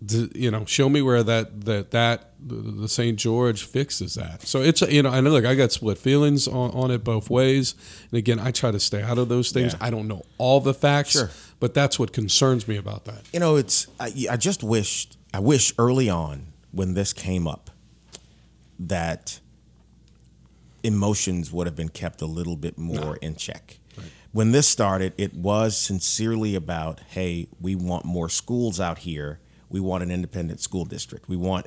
[0.00, 3.18] the, you know, show me where that that that the, the St.
[3.18, 4.42] George fixes that.
[4.42, 7.28] So it's you know, I know look, I got split feelings on, on it both
[7.30, 7.74] ways.
[8.10, 9.74] And again, I try to stay out of those things.
[9.74, 9.78] Yeah.
[9.86, 11.30] I don't know all the facts, Sure.
[11.60, 13.20] but that's what concerns me about that.
[13.32, 17.70] You know, it's I, I just wished I wish early on when this came up
[18.80, 19.40] that
[20.82, 23.78] emotions would have been kept a little bit more in check.
[24.32, 29.40] When this started, it was sincerely about, hey, we want more schools out here.
[29.68, 31.28] We want an independent school district.
[31.28, 31.66] We want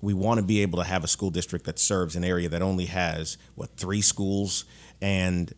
[0.00, 2.60] we want to be able to have a school district that serves an area that
[2.60, 4.66] only has what three schools
[5.00, 5.54] and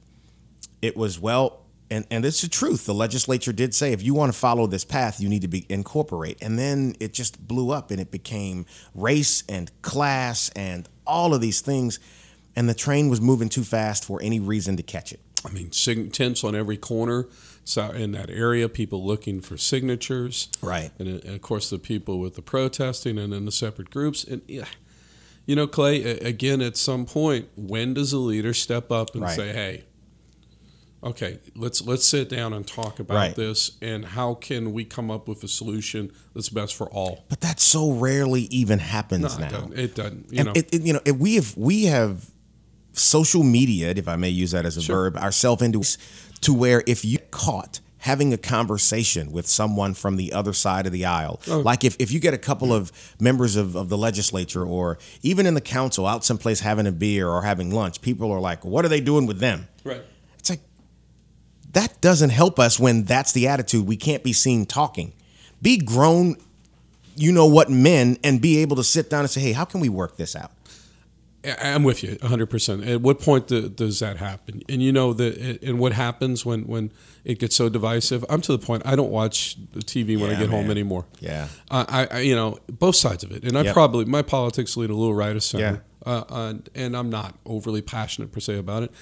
[0.81, 4.33] it was well and and it's the truth the legislature did say if you want
[4.33, 7.91] to follow this path you need to be incorporate and then it just blew up
[7.91, 8.65] and it became
[8.95, 11.99] race and class and all of these things
[12.57, 15.71] and the train was moving too fast for any reason to catch it I mean,
[15.71, 17.29] sig- tents on every corner
[17.63, 20.49] so in that area, people looking for signatures.
[20.63, 20.91] Right.
[21.01, 24.23] And, uh, and of course, the people with the protesting and then the separate groups.
[24.23, 24.67] And, yeah,
[25.47, 29.35] you know, Clay, again, at some point, when does a leader step up and Right.
[29.37, 29.85] say, hey,
[31.03, 33.35] okay, let's let's sit down and talk about Right.
[33.37, 37.25] this and how can we come up with a solution that's best for all?
[37.29, 39.79] but that so rarely even happens No, now it doesn't.
[39.79, 40.33] It doesn't.
[40.33, 42.31] You and know, it, it- you know, it- we have we have
[42.99, 45.11] social media, if I may use that as a Sure.
[45.11, 45.83] verb, ourselves into
[46.41, 50.93] to where if you caught having a conversation with someone from the other side of
[50.93, 51.59] the aisle, Oh.
[51.61, 55.45] like if, if you get a couple of members of, of the legislature or even
[55.45, 58.85] in the council out someplace having a beer or having lunch, people are like, what
[58.85, 59.67] are they doing with them?
[59.85, 60.03] right.
[60.39, 60.61] It's like
[61.73, 63.87] that doesn't help us when that's the attitude.
[63.87, 65.13] We can't be seen talking.
[65.61, 66.37] Be grown,
[67.17, 69.81] you know what, men, and be able to sit down and say, hey, how can
[69.81, 70.53] we work this out?
[71.47, 72.87] I- I'm with you 100%.
[72.87, 74.63] At what point do, does that happen?
[74.69, 76.93] And you know that and what happens when when
[77.25, 78.25] it gets so divisive?
[78.29, 81.07] I'm to the point I don't watch the TV when I Yeah, get home anymore.
[81.21, 81.49] Yeah.
[81.71, 83.43] I, I you know both sides of it.
[83.45, 83.73] And I Yep.
[83.75, 85.83] probably my politics lean a little right of center.
[86.05, 88.93] Uh, and, and I'm not overly passionate per se about it.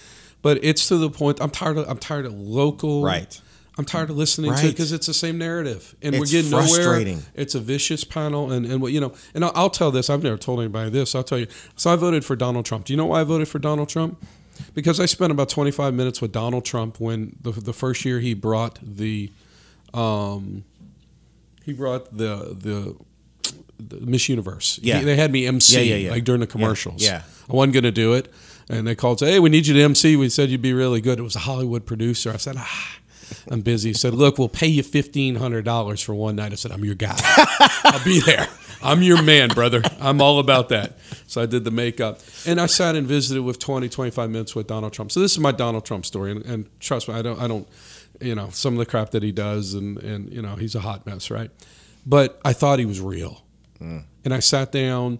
[0.40, 3.40] But it's to the point I'm tired of I'm tired of local Right.
[3.76, 6.94] I'm tired of listening to it because it's the same narrative, and we're getting nowhere.
[7.34, 10.08] It's a vicious panel, and and what you know, and I'll, I'll tell this.
[10.10, 11.14] I've never told anybody this.
[11.14, 11.48] I'll tell you.
[11.76, 12.84] So I voted for Donald Trump.
[12.84, 14.24] Do you know why I voted for Donald Trump?
[14.74, 18.32] Because I spent about 25 minutes with Donald Trump when the the first year he
[18.34, 19.32] brought the,
[19.92, 20.64] um,
[21.64, 22.96] he brought the the.
[23.78, 24.78] the Miss Universe.
[24.82, 25.00] Yeah.
[25.00, 26.10] He- they had me MC Yeah, yeah, yeah.
[26.12, 27.02] like during the commercials.
[27.02, 27.22] yeah.
[27.50, 28.32] I wasn't going to do it,
[28.70, 29.18] and they called.
[29.18, 30.14] Say, hey, we need you to MC.
[30.16, 31.18] We said you'd be really good.
[31.18, 32.30] It was a Hollywood producer.
[32.32, 32.96] I said, ah,
[33.50, 33.90] I'm busy.
[33.90, 36.52] He said, look, we'll pay you fifteen hundred dollars for one night.
[36.52, 37.16] I said, I'm your guy.
[37.84, 38.48] I'll be there.
[38.82, 39.82] I'm your man, brother.
[39.98, 40.98] I'm all about that.
[41.26, 44.66] So I did the makeup, and I sat and visited with 20, 25 minutes with
[44.66, 45.10] Donald Trump.
[45.10, 47.66] So this is my Donald Trump story, and, and trust me, I don't, I don't,
[48.20, 50.80] you know, some of the crap that he does, and and you know, he's a
[50.80, 51.50] hot mess, right?
[52.04, 53.42] But I thought he was real,
[53.80, 54.04] mm.
[54.22, 55.18] and I sat down,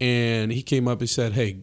[0.00, 1.00] and he came up.
[1.00, 1.58] and said, "Hey."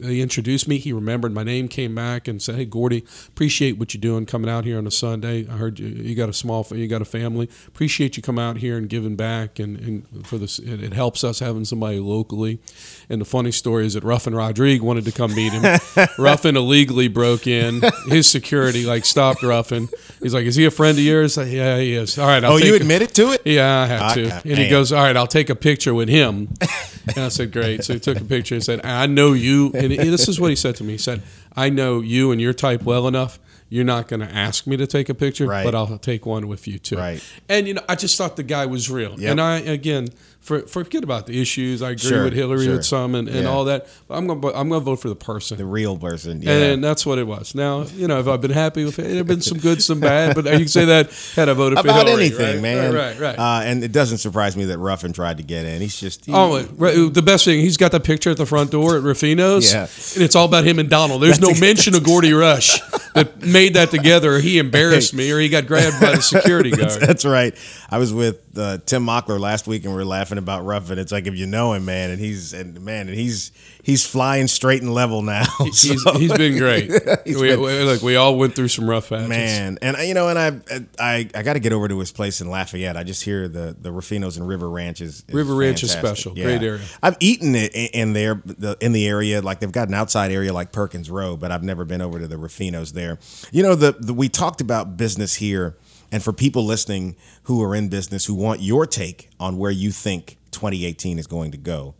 [0.00, 0.78] He introduced me.
[0.78, 4.50] He remembered my name, came back and said, "Hey, Gordy, appreciate what you're doing coming
[4.50, 5.46] out here on a Sunday.
[5.48, 7.48] I heard you, you got a small, you got a family.
[7.68, 11.24] Appreciate you coming out here and giving back, and, and for this, it, it helps
[11.24, 12.60] us having somebody locally."
[13.08, 15.78] And the funny story is that Ruffin Rodrigue wanted to come meet him.
[16.18, 17.82] Ruffin illegally broke in.
[18.06, 19.88] His security like stopped Ruffin.
[20.22, 22.18] He's like, "Is he a friend of yours?" I, yeah, he is.
[22.18, 23.42] All right, I'll oh, you admitted to it?
[23.44, 24.30] yeah, I have Ah, to.
[24.48, 26.48] And he goes, All right, I'll take a picture with him.
[27.16, 27.84] And I said, Great.
[27.84, 29.72] So he took a picture and said, I know you.
[29.74, 30.92] And this is what he said to me.
[30.92, 31.22] He said,
[31.56, 33.38] I know you and your type well enough.
[33.68, 35.64] You're not going to ask me to take a picture, Right.
[35.64, 36.98] but I'll take one with you too.
[36.98, 37.24] Right.
[37.48, 39.18] And, you know, I just thought the guy was real.
[39.18, 39.30] Yep.
[39.30, 40.08] And I, again,
[40.42, 41.82] for, forget about the issues.
[41.82, 42.72] I agree Sure, with Hillary sure.
[42.76, 43.48] with some and, and Yeah.
[43.48, 43.86] all that.
[44.08, 45.56] But I'm going to I'm going to vote for the person.
[45.56, 46.42] The real person.
[46.42, 46.50] Yeah.
[46.52, 47.54] And that's what it was.
[47.54, 50.00] Now, you know, if I've been happy with it, there have been some good, some
[50.00, 52.60] bad, but you can say that had I voted for about Hillary, anything, right?
[52.62, 52.92] man.
[52.94, 53.38] Right, right, right.
[53.38, 55.80] Uh, and it doesn't surprise me that Ruffin tried to get in.
[55.80, 58.70] He's just he- Oh, right, the best thing, he's got that picture at the front
[58.72, 59.82] door at Ruffino's, Yeah.
[60.14, 61.22] and it's all about him and Donald.
[61.22, 62.80] There's no mention of Gordy Rush
[63.14, 64.40] that made that together.
[64.40, 67.00] He embarrassed me, or he got grabbed by the security guard.
[67.00, 67.54] That's right.
[67.90, 70.98] I was with uh, Tim Mockler last week, and we are laughing about Ruffin.
[70.98, 74.46] It's like if you know him, man, and he's and man, and he's he's flying
[74.48, 75.44] straight and level now.
[75.58, 76.90] He's, he's been great.
[77.24, 79.28] He's we, been- we- look, we all went through some rough patches.
[79.28, 82.12] man, and I- you know, and I I I got to get over to his
[82.12, 82.96] place in Lafayette.
[82.96, 86.34] I just hear the the Ruffinos and River Ranch is, is River Ranch is special.
[86.34, 86.80] Great area.
[87.02, 89.40] I've eaten it in, in there the, in the area.
[89.42, 92.28] Like they've got an outside area like Perkins Rowe, but I've never been over to
[92.28, 93.18] the Ruffinos there.
[93.50, 95.76] You know, the, the we talked about business here,
[96.12, 99.90] and for people listening who are in business who want your take on where you
[99.90, 101.94] think 2018 is going to go,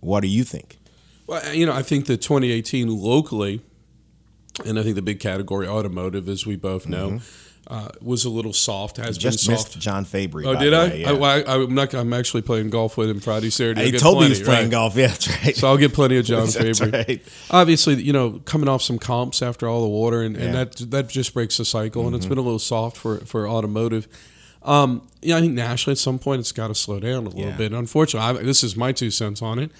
[0.00, 0.78] what do you think?
[1.26, 3.62] Well, you know, I think that 2018 locally,
[4.64, 7.47] and I think the big category automotive, as we both know, mm-hmm.
[7.68, 8.96] Uh, was a little soft.
[8.96, 9.20] Has Mm-hmm.
[9.20, 9.68] Just been soft.
[9.76, 10.46] missed John Fabry.
[10.46, 10.92] Oh, did I?
[10.94, 11.10] yeah.
[11.10, 11.54] I, well, I?
[11.54, 11.92] I'm not.
[11.94, 13.90] I'm actually playing golf with him Friday, Saturday.
[13.90, 14.70] He told me he was playing right.
[14.70, 14.96] golf.
[14.96, 15.54] Yeah, that's right.
[15.54, 16.90] So I'll get plenty of John Fabry.
[16.90, 17.22] right.
[17.50, 20.64] Obviously, you know, coming off some comps after all the water, and, and Yeah.
[20.64, 20.84] Mm-hmm.
[20.84, 24.08] that that just breaks the cycle, and it's been a little soft for for automotive.
[24.62, 27.40] Um, yeah, I think nationally at some point it's got to slow down a little
[27.50, 27.56] Yeah.
[27.56, 27.72] bit.
[27.72, 29.70] Unfortunately, I, this is my two cents on it.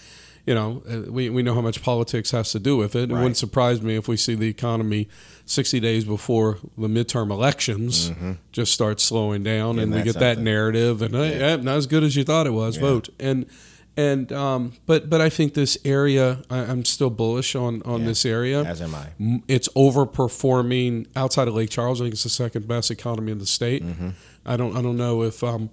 [0.46, 3.11] You know, uh, we, we know how much politics has to do with it.
[3.11, 3.20] It Right.
[3.20, 5.09] wouldn't surprise me if we see the economy
[5.50, 8.12] 60 days before the midterm elections
[8.52, 12.04] just start slowing down Getting and we get that narrative and hey, not as good
[12.04, 12.76] as you thought it was.
[12.76, 13.46] Vote and
[13.96, 18.06] and um, but but I think this area I, I'm still bullish on on Yeah.
[18.08, 18.62] this area.
[18.62, 19.06] As am I.
[19.48, 22.00] It's overperforming outside of Lake Charles.
[22.00, 23.82] I think it's the second best economy in the state.
[23.84, 24.11] Mm-hmm.
[24.46, 25.70] I don't I don't know if um,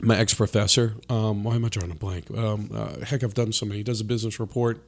[0.00, 0.94] my ex professor.
[1.08, 2.30] Um, why am I drawing a blank?
[2.36, 3.78] Um, uh, heck, I've done so many.
[3.78, 4.82] He does a business report.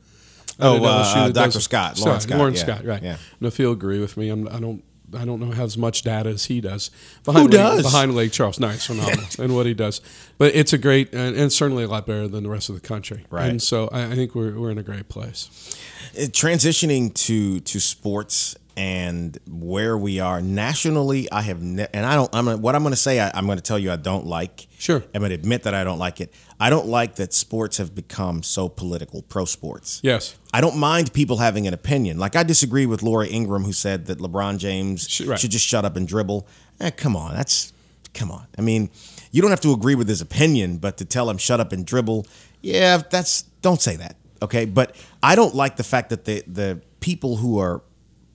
[0.59, 1.61] Oh, uh, that Dr.
[1.61, 3.03] Scott, Loren Scott, Loren yeah, Scott, right?
[3.03, 3.17] yeah.
[3.39, 4.83] And if he'll agree with me, I'm, I don't.
[5.13, 6.93] I don't know as much data as he does.
[7.25, 7.83] Behind Who Lake, does?
[7.83, 8.61] behind Lake Charles?
[8.61, 10.01] Nice, phenomenal, and what he does.
[10.39, 12.81] But it's a great and, and certainly a lot better than the rest of the
[12.81, 13.25] country.
[13.29, 13.51] Right.
[13.51, 15.75] And so I, I think we're we're in a great place.
[16.17, 22.15] Uh, transitioning to to sports and where we are nationally i have ne- and i
[22.15, 23.97] don't i'm gonna, what i'm going to say I, i'm going to tell you i
[23.97, 25.05] don't like Sure.
[25.15, 27.95] i'm going to admit that i don't like it i don't like that sports have
[27.95, 30.37] become so political pro sports Yes.
[30.53, 32.19] I don't mind people having an opinion.
[32.19, 35.39] Like I disagree with Laura Ingraham, who said that LeBron James Sh- right.
[35.39, 36.45] should just shut up and dribble.
[36.81, 37.73] Eh, come on, that's
[38.15, 38.49] come on.
[38.59, 38.91] I mean,
[39.31, 41.87] you don't have to agree with his opinion, but to tell him shut up and
[41.87, 42.27] dribble,
[42.63, 44.17] yeah, that's don't say that.
[44.43, 47.81] Okay, but I don't like the fact that the the people who are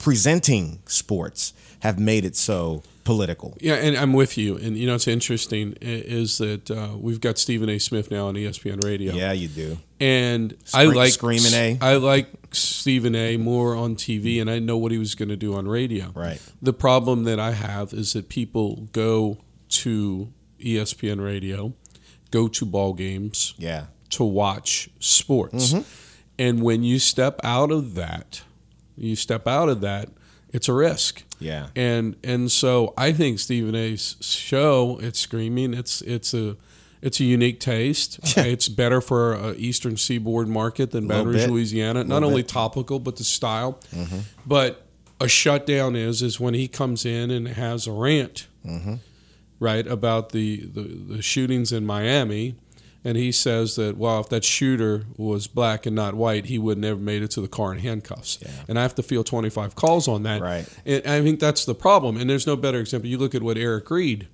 [0.09, 3.57] presenting sports have made it so political.
[3.59, 4.55] Yeah, and I'm with you.
[4.55, 7.79] And you know, it's interesting is that uh, we've got Stephen A.
[7.79, 9.13] Smith now on ESPN Radio.
[9.15, 9.79] Yeah, you do.
[9.99, 11.77] and I like Screaming A.
[11.81, 13.37] I like Stephen A.
[13.37, 16.11] more on TV, and I know what he was going to do on radio.
[16.13, 16.39] Right.
[16.61, 19.39] The problem that I have is that people go
[19.69, 21.73] to ESPN Radio,
[22.29, 23.85] go to ball games Yeah.
[24.11, 25.81] to watch sports, Mm-hmm.
[26.37, 28.43] and when you step out of that,
[28.97, 30.09] you step out of that,
[30.51, 31.23] it's a risk.
[31.39, 31.67] Yeah.
[31.75, 35.73] And and so I think Stephen A's show, it's screaming.
[35.73, 36.55] It's it's a
[37.01, 38.19] it's a unique taste.
[38.37, 41.47] it's better for a Eastern Seaboard market than Baton Rouge.
[41.47, 42.03] Louisiana.
[42.03, 42.49] Not only bit.
[42.49, 43.79] topical, but the style.
[44.45, 44.85] But
[45.19, 48.47] a shutdown is is when he comes in and has a rant,
[49.59, 50.81] right, about the, the
[51.15, 52.55] the shootings in Miami.
[53.05, 56.79] And he says that, well, if that shooter was black and not white, he would
[56.79, 58.39] never made it to the car in handcuffs.
[58.67, 60.41] And I have to feel 25 calls on that.
[60.41, 60.67] Right.
[60.87, 62.17] And I think that's the problem.
[62.17, 63.07] And there's no better example.
[63.07, 64.27] You look at what Eric Reid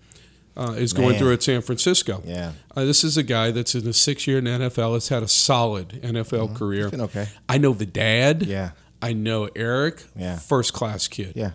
[0.56, 2.24] uh, is going through at San Francisco.
[2.26, 2.54] Yeah.
[2.74, 5.28] Uh, this is a guy that's in a six year in NFL, has had a
[5.28, 6.90] solid NFL career.
[6.90, 7.28] been okay.
[7.50, 8.40] I know the dad.
[8.40, 8.52] Mm-hmm.
[8.52, 8.72] Yeah.
[9.02, 10.04] I know Eric.
[10.16, 10.38] Yeah.
[10.38, 11.34] First class kid.
[11.36, 11.52] Yeah.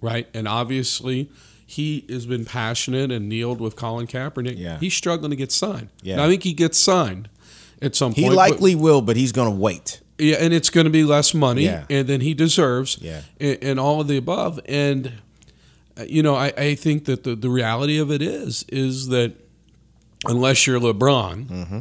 [0.00, 0.28] Right.
[0.34, 1.30] And obviously,
[1.70, 4.56] he has been passionate and kneeled with Colin Kaepernick.
[4.56, 4.78] Yeah.
[4.80, 5.90] He's struggling to get signed.
[6.02, 6.24] Yeah.
[6.24, 7.28] I think he gets signed
[7.82, 8.32] at some He point.
[8.32, 10.00] but- likely will, but he's going to wait.
[10.20, 11.84] Yeah, and it's going to be less money, Yeah.
[11.90, 13.20] and than he deserves, Yeah.
[13.38, 14.58] and, and all of the above.
[14.64, 15.12] And
[15.96, 19.34] uh, you know, I, I think that the, the reality of it is is that
[20.26, 21.78] unless you're LeBron, Mm-hmm.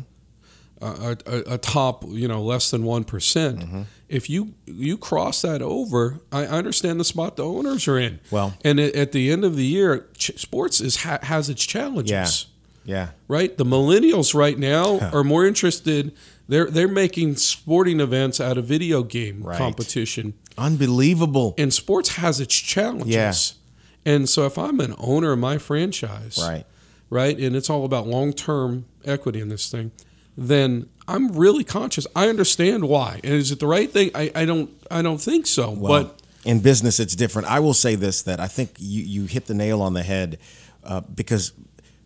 [0.82, 3.82] A, a, a top, you know, less than one Mm-hmm.
[4.10, 8.20] if you you cross that over, I understand the spot the owners are in.
[8.32, 11.66] Well- and at, at the end of the year, ch- sports is ha, has its
[11.66, 12.48] challenges
[12.86, 12.96] Yeah.
[12.96, 13.10] Yeah.
[13.28, 13.58] right?
[13.58, 16.14] The millennials right now are more interested.
[16.48, 19.58] They're they're making sporting events out of video game Right.
[19.58, 21.56] competition, Unbelievable.
[21.58, 23.14] and sports has its challenges.
[23.14, 24.14] Yeah.
[24.14, 26.66] And so, if I'm an owner of my franchise, Right.
[27.10, 29.92] right, and it's all about long term equity in this thing,
[30.38, 32.06] then I'm really conscious.
[32.16, 33.20] I understand why.
[33.24, 34.12] And is it the right thing?
[34.14, 35.72] I, I don't I don't think so.
[35.72, 37.50] Well, but in business, it's different.
[37.50, 40.38] I will say this: that I think you you hit the nail on the head
[40.84, 41.54] uh, because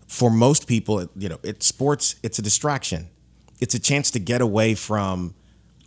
[0.08, 2.16] for most people, you know, it's sports.
[2.24, 3.10] It's a distraction.
[3.60, 5.36] It's a chance to get away from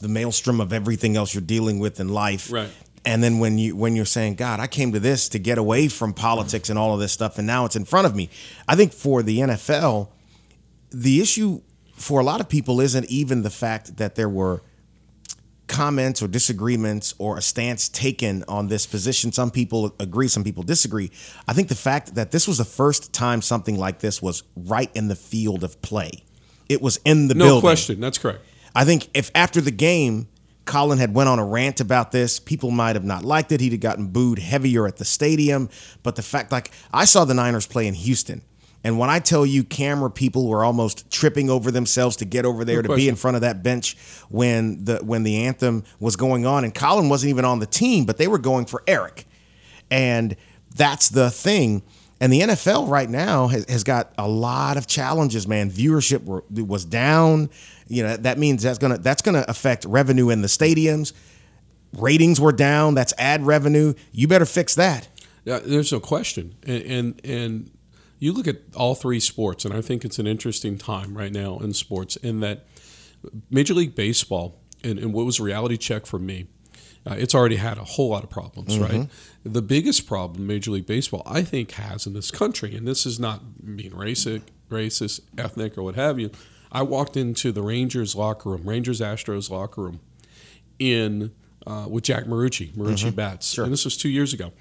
[0.01, 2.53] the maelstrom of everything else you're dealing with in life.
[2.53, 2.71] Right.
[3.07, 5.89] And then when you when you're saying, God, I came to this to get away
[5.89, 8.29] from politics and all of this stuff, and now it's in front of me.
[8.67, 10.09] I think for the NFL,
[10.91, 11.61] the issue
[11.95, 14.63] for a lot of people isn't even the fact that there were
[15.67, 19.33] comments or disagreements or a stance taken on this position.
[19.33, 21.11] Some people agree, some people disagree.
[21.49, 24.91] I think the fact that this was the first time something like this was right
[24.95, 26.25] in the field of play.
[26.69, 27.61] It was in the no building.
[27.63, 28.41] question, that's correct.
[28.75, 30.29] I think if after the game,
[30.65, 33.61] Colin had went on a rant about this, people might have not liked it.
[33.61, 35.69] He'd have gotten booed heavier at the stadium.
[36.03, 38.43] But the fact, like, I saw the Niners play in Houston.
[38.85, 42.67] And when I tell you, camera people were almost tripping over themselves to get over
[42.67, 43.97] there No to be in front of that bench
[44.29, 48.05] when the when the anthem was going on, and Colin wasn't even on the team,
[48.05, 49.27] but they were going for Eric,
[49.91, 50.37] and
[50.77, 51.83] that's the thing.
[52.21, 55.71] And the NFL right now has, has got a lot of challenges, man.
[55.71, 57.51] Viewership were, was down.
[57.89, 61.15] You know that means that's gonna that's gonna affect revenue in the stadiums.
[61.95, 62.95] Ratings were down.
[62.95, 63.95] That's ad revenue.
[64.13, 65.09] You better fix that.
[65.45, 66.55] Yeah, there's no question.
[66.67, 67.71] And, and and
[68.25, 71.59] you look at all three sports, and I think it's an interesting time right now
[71.59, 72.65] in sports in that
[73.51, 76.47] Major League Baseball, and, and what was a reality check for me,
[77.07, 79.09] uh, it's already had a whole lot of problems, right?
[79.45, 83.21] The biggest problem Major League Baseball, I think, has in this country, and this is
[83.21, 86.31] not being racist, racist, ethnic, or what have you.
[86.73, 90.01] I walked into the Rangers locker room, Rangers Astros locker room,
[90.79, 91.33] in
[91.67, 94.53] uh, with Jack Marucci, Marucci bats, and this was two years ago,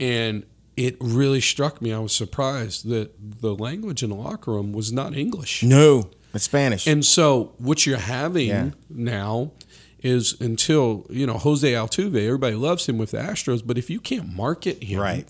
[0.00, 0.44] and
[0.76, 1.92] it really struck me.
[1.92, 5.62] I was surprised that the language in the locker room was not English.
[5.62, 6.86] No, it's Spanish.
[6.86, 8.70] And so what you're having Yeah.
[8.90, 9.52] now
[10.02, 13.98] is until, you know, Jose Altuve, everybody loves him with the Astros, but if you
[13.98, 15.26] can't market him right.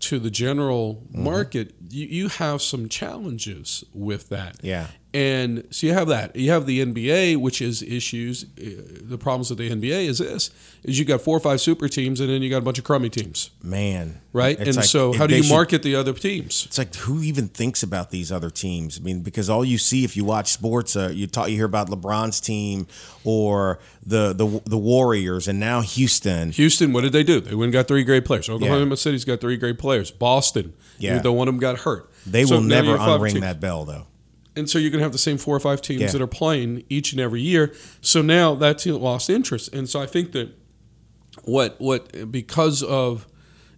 [0.00, 1.24] to the general Mm-hmm.
[1.24, 4.56] market, you, you have some challenges with that.
[4.62, 4.86] Yeah.
[5.14, 6.34] And so you have that.
[6.36, 8.44] You have the NBA, which is issues.
[8.58, 10.50] Uh, The problems with the NBA is this:
[10.84, 12.84] is you got four or five super teams, and then you got a bunch of
[12.84, 14.22] crummy teams, Man.
[14.32, 14.58] right?
[14.58, 16.64] And like, so, how do you should- market the other teams?
[16.66, 18.98] It's like who even thinks about these other teams?
[18.98, 21.66] I mean, because all you see if you watch sports, uh, you talk, you hear
[21.66, 22.86] about LeBron's team
[23.22, 26.52] or the the the Warriors, and now Houston.
[26.52, 27.40] Houston, what did they do?
[27.40, 28.48] They went and got three great players.
[28.48, 28.94] Oklahoma Yeah.
[28.94, 30.10] City's got three great players.
[30.10, 31.20] Boston, Yeah.
[31.22, 32.08] yeah, one of them got hurt.
[32.26, 34.06] They So will never unring that bell, though.
[34.54, 36.10] And so you're going to have the same four or five teams Yeah.
[36.12, 37.72] that are playing each and every year.
[38.02, 39.72] So now that team lost interest.
[39.72, 40.50] And so I think that
[41.44, 43.26] what what because of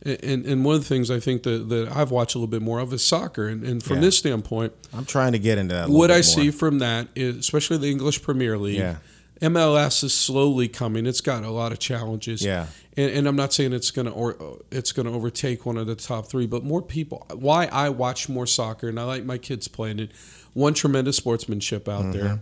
[0.05, 2.61] and, and one of the things I think that, that I've watched a little bit
[2.61, 3.49] more of is soccer.
[3.49, 4.03] And, and from Yeah.
[4.03, 5.89] this standpoint, I'm trying to get into that.
[5.89, 6.23] what I more.
[6.23, 8.97] see from that is, especially the English Premier League, Yeah.
[9.41, 11.07] MLS is slowly coming.
[11.07, 12.43] It's got a lot of challenges.
[12.43, 12.67] Yeah.
[12.99, 14.37] and, and I'm not saying it's gonna or
[14.71, 17.27] it's gonna overtake one of the top three, but more people.
[17.35, 20.11] Why I watch more soccer and I like my kids playing it.
[20.55, 22.41] One tremendous sportsmanship out there.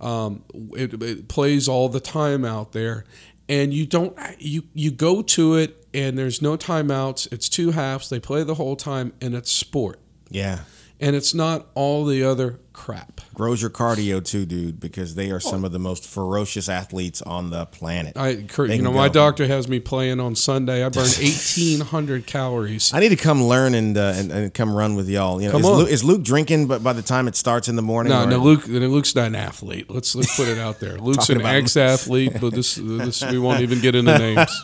[0.00, 0.44] Um,
[0.76, 3.04] it, it plays all the time out there,
[3.48, 7.32] and you don't you you go to it and there's no timeouts.
[7.32, 8.08] It's two halves.
[8.10, 10.60] They play the whole time, and it's sport, Yeah,
[11.00, 13.22] and it's not all the other crap.
[13.32, 17.48] grows your cardio too, dude, because they are some of the most ferocious athletes on
[17.48, 18.14] the planet.
[18.18, 19.14] I, Kurt, They you can know, my go.
[19.14, 20.84] doctor has me playing on Sunday.
[20.84, 22.92] I burn eighteen hundred calories.
[22.92, 25.40] I need to come learn and, uh, and and come run with y'all.
[25.40, 25.76] You know, Come is, on.
[25.78, 26.66] Luke, is Luke drinking?
[26.66, 28.66] But by the time it starts in the morning, No, or- no, Luke.
[28.68, 29.88] Luke's not an athlete.
[29.88, 30.98] Let's let's put it out there.
[30.98, 34.62] Luke's Talking an about- ex-athlete, but this this we won't even get into names.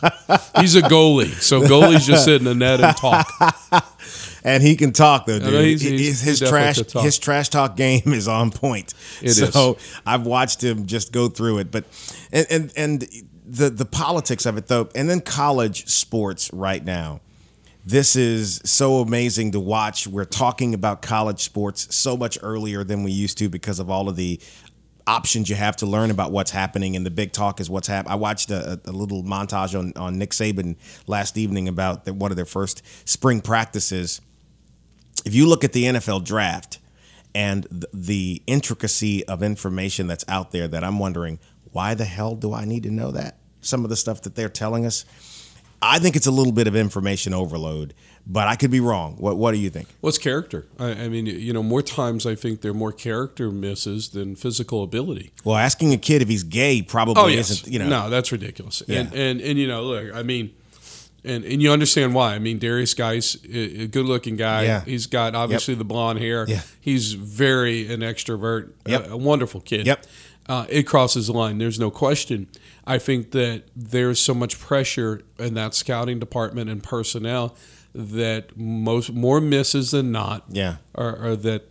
[0.59, 3.27] He's a goalie, so goalies just sit in the net and talk.
[4.43, 5.65] And he can talk though, dude.
[5.65, 7.03] he's- he's- his trash talk.
[7.03, 8.93] his trash talk game is on point.
[9.21, 9.99] It so is.
[10.05, 11.85] I've watched him just go through it, but
[12.31, 13.07] and and and
[13.45, 17.21] the the politics of it though, and then college sports right now.
[17.83, 20.05] This is so amazing to watch.
[20.07, 24.07] We're talking about college sports so much earlier than we used to because of all
[24.07, 24.39] of the
[25.07, 28.11] options you have to learn about what's happening, and the big talk is what's happening.
[28.11, 30.75] I watched a, a little montage on, on Nick Saban
[31.07, 34.21] last evening about the, one of their first spring practices.
[35.25, 36.79] If you look at the NFL draft
[37.35, 41.39] and the, the intricacy of information that's out there, that I'm wondering,
[41.71, 43.37] why the hell do I need to know that?
[43.61, 45.05] Some of the stuff that they're telling us.
[45.83, 47.93] I think it's a little bit of information overload,
[48.27, 49.15] but I could be wrong.
[49.17, 49.87] What What do you think?
[50.01, 50.67] What's character?
[50.79, 54.35] I, I mean, you know, more times I think there are more character misses than
[54.35, 55.31] physical ability.
[55.43, 57.71] Well, asking a kid if he's gay probably Oh yes, isn't.
[57.73, 58.81] You know, no, that's ridiculous.
[58.81, 59.19] And, Yeah.
[59.21, 60.53] and and you know, look, I mean,
[61.23, 62.33] and and you understand why.
[62.35, 64.63] I mean, Derrius Guice a good looking guy.
[64.63, 64.83] Yeah.
[64.85, 66.45] He's got obviously the blonde hair.
[66.47, 66.61] Yeah.
[66.79, 68.73] He's very an extrovert.
[68.87, 69.07] Yep.
[69.07, 69.85] A, a wonderful kid.
[69.85, 70.05] Yep.
[70.49, 71.59] Uh, it crosses the line.
[71.59, 72.47] There's no question.
[72.85, 77.55] I think that there's so much pressure in that scouting department and personnel
[77.93, 80.77] that most more misses than not Yeah.
[80.95, 81.67] are, are that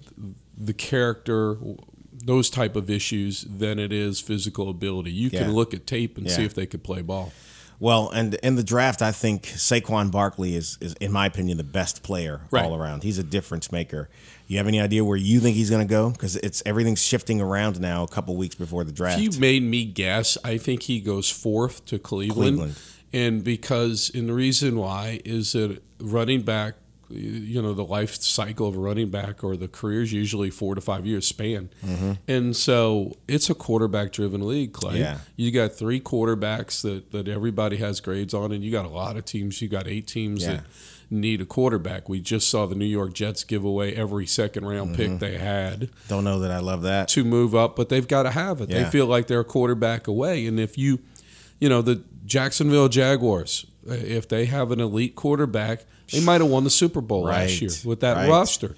[0.57, 1.57] the character
[2.23, 5.11] those type of issues than it is physical ability.
[5.11, 5.41] You Yeah.
[5.45, 7.33] can look at tape and see if they could play ball.
[7.81, 11.65] Well, and in the draft, I think Saquon Barkley is, is, in my opinion, the
[11.65, 12.65] best player Right.
[12.65, 13.03] all around.
[13.03, 14.11] He's a difference maker.
[14.47, 16.11] You have any idea where you think he's going to go?
[16.11, 18.03] Because it's everything's shifting around now.
[18.03, 19.19] A couple weeks before the draft.
[19.21, 22.59] If you made me guess, I think he goes fourth to Cleveland.
[22.59, 22.75] Cleveland.
[23.13, 26.75] And because, and the reason why is that running back,
[27.11, 30.75] you know, the life cycle of a running back or the career is usually four
[30.75, 31.69] to five years span.
[32.29, 34.93] And so it's a quarterback driven league, Clay.
[34.95, 35.01] Mm-hmm.
[35.03, 35.19] Yeah.
[35.37, 39.17] You got three quarterbacks that, that everybody has grades on, and you got a lot
[39.17, 39.61] of teams.
[39.61, 40.55] You got eight teams Yeah.
[40.55, 40.65] that
[41.13, 42.09] need a quarterback.
[42.09, 45.19] We just saw the New York Jets give away every second round Mm-hmm.
[45.19, 47.09] pick they had Don't know that I love that.
[47.09, 48.71] to move up, but they've got to have it.
[48.71, 48.85] Yeah.
[48.85, 50.47] They feel like they're a quarterback away.
[50.47, 51.01] And if you,
[51.59, 56.65] you know, the Jacksonville Jaguars, if they have an elite quarterback, they might have won
[56.65, 57.43] the Super Bowl Right.
[57.49, 58.29] last year with that Right.
[58.29, 58.77] roster.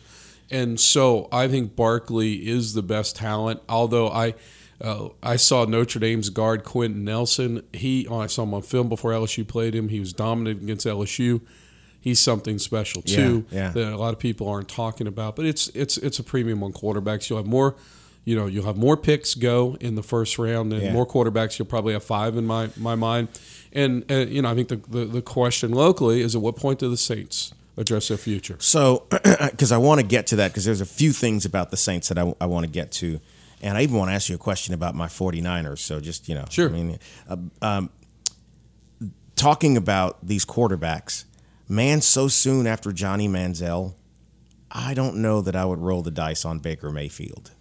[0.51, 3.61] And so I think Barkley is the best talent.
[3.68, 4.35] Although I,
[4.83, 7.62] uh, I saw Notre Dame's guard Quenton Nelson.
[7.72, 9.89] He, oh, I saw him on film before LSU played him.
[9.89, 11.41] He was dominant against LSU.
[12.01, 13.70] He's something special too Yeah, yeah.
[13.70, 15.37] that a lot of people aren't talking about.
[15.37, 17.30] But it's it's it's a premium on quarterbacks.
[17.30, 17.76] You'll have more,
[18.24, 20.93] you know, you'll have more picks go in the first round and Yeah.
[20.93, 21.59] more quarterbacks.
[21.61, 23.28] You'll probably have five in my my mind.
[23.73, 26.79] And uh, you know, I think the, the the question locally is at what point
[26.79, 28.57] do the Saints address their future?
[28.61, 31.77] So, because I want to get to that, because there's a few things about the
[31.77, 33.20] Saints that I, I want to get to.
[33.62, 35.79] And I even want to ask you a question about my 49ers.
[35.79, 36.68] So, just, you know, Sure.
[36.68, 36.99] I mean,
[37.29, 37.91] uh, um,
[39.37, 41.25] talking about these quarterbacks,
[41.68, 43.95] man, so soon after Johnny Manziel,
[44.70, 47.53] I don't know that I would roll the dice on Baker Mayfield.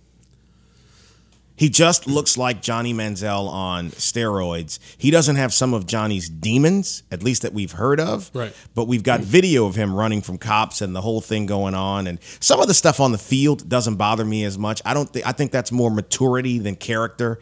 [1.62, 4.80] He just looks like Johnny Manziel on steroids.
[4.98, 8.32] He doesn't have some of Johnny's demons, at least that we've heard of.
[8.34, 8.52] Right.
[8.74, 12.08] But we've got video of him running from cops and the whole thing going on.
[12.08, 14.82] And some of the stuff on the field doesn't bother me as much.
[14.86, 17.40] I don't think I think that's more maturity than character.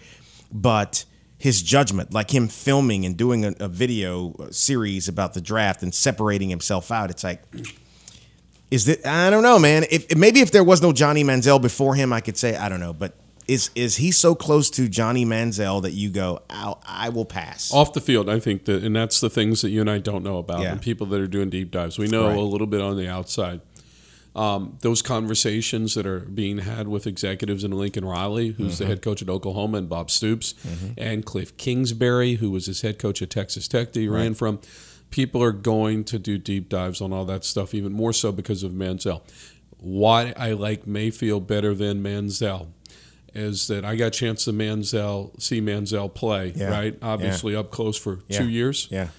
[0.52, 1.06] But
[1.38, 5.96] his judgment, like him filming and doing a, a video series about the draft and
[5.96, 7.42] separating himself out, it's like
[8.70, 9.86] is that I don't know, man.
[9.90, 12.82] If maybe if there was no Johnny Manziel before him, I could say I don't
[12.82, 12.92] know.
[12.92, 13.16] But
[13.50, 17.74] is is he so close to Johnny Manziel that you go, I'll, I will pass?
[17.74, 20.24] Off the field, I think that, and that's the things that you and I don't
[20.24, 20.62] know about.
[20.62, 20.72] Yeah.
[20.74, 22.38] And people that are doing deep dives, we know Right.
[22.38, 23.62] a little bit on the outside.
[24.36, 28.84] Um, those conversations that are being had with executives in Lincoln Riley, who's Mm-hmm.
[28.84, 30.54] the head coach at Oklahoma, and Bob Stoops,
[30.98, 34.60] and Cliff Kingsbury, who was his head coach at Texas Tech that he ran from.
[35.10, 38.62] People are going to do deep dives on all that stuff, even more so because
[38.62, 39.22] of Manziel.
[39.80, 42.68] Why I like Mayfield better than Manziel
[43.36, 46.70] is that I got a chance to Manziel see Manziel play, Yeah.
[46.70, 46.98] right?
[47.02, 48.40] Obviously up close for Yeah.
[48.40, 48.88] two years.
[48.92, 49.10] Yeah.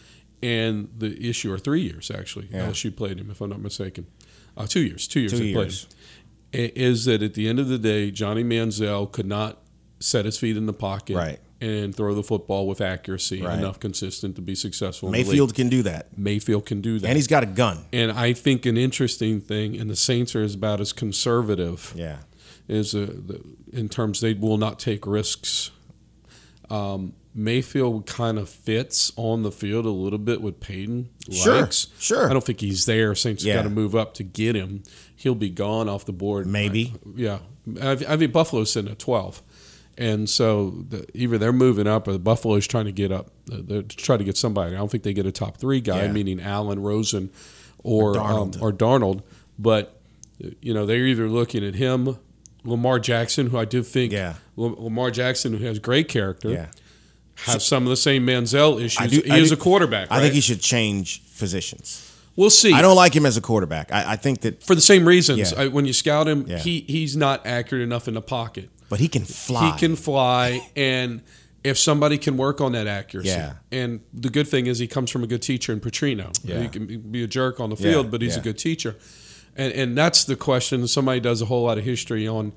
[0.43, 2.67] And the issue, or three years actually, Yeah.
[2.69, 4.07] LSU played him, if I'm not mistaken.
[4.57, 5.87] Uh, two years, two years Two they years.
[6.53, 6.73] played him.
[6.77, 9.63] Is that at the end of the day, Johnny Manziel could not
[10.01, 11.39] set his feet in the pocket Right.
[11.61, 13.59] and throw the football with accuracy Right.
[13.59, 15.11] enough consistent to be successful.
[15.11, 17.07] Mayfield can do that, Mayfield can do that.
[17.07, 17.85] and he's got a gun.
[17.93, 22.21] and I think an interesting thing, and the Saints are about as conservative Yeah.
[22.71, 23.43] Is uh, the,
[23.73, 25.71] in terms they will not take risks.
[26.71, 31.11] Um, Mayfield kind of fits on the field a little bit with Payton.
[31.31, 31.89] Sure, likes.
[31.99, 32.29] sure.
[32.29, 33.15] I don't think he's there.
[33.15, 33.55] Saints Yeah.
[33.57, 34.83] got to move up to get him.
[35.15, 36.47] He'll be gone off the board.
[36.47, 36.95] Maybe.
[37.15, 37.39] yeah.
[37.81, 39.43] I, I mean, Buffalo's sitting at twelve,
[39.99, 43.31] and so the, either they're moving up or the Buffalo's trying to get up.
[43.53, 44.75] uh, They're trying to get somebody.
[44.75, 46.13] I don't think they get a top three guy, Yeah.
[46.13, 47.31] meaning Allen, Rosen,
[47.85, 49.23] or Or um, or Darnold.
[49.59, 50.01] But
[50.61, 52.17] you know, they're either looking at him,
[52.65, 54.35] Lamar Jackson, who I do think, Yeah.
[54.57, 56.67] Lamar Jackson, who has great character, Yeah.
[57.47, 58.99] has some of the same Manziel issues.
[59.01, 60.09] I do- he I is do- a quarterback.
[60.11, 62.07] I think he should change positions.
[62.37, 62.73] We'll see.
[62.73, 63.91] I don't like him as a quarterback.
[63.93, 65.53] I, I think that for the same reasons.
[65.53, 65.63] Yeah.
[65.63, 66.59] I, when you scout him, Yeah.
[66.59, 68.71] he he's not accurate enough in the pocket.
[68.89, 69.73] But he can fly.
[69.73, 71.23] He can fly, and
[71.63, 73.55] if somebody can work on that accuracy, Yeah.
[73.71, 76.33] and the good thing is he comes from a good teacher in Petrino.
[76.45, 76.63] Yeah.
[76.63, 78.97] He can be- a jerk on the field, but he's a good teacher,
[79.57, 80.87] and and that's the question.
[80.89, 82.53] Somebody does a whole lot of history on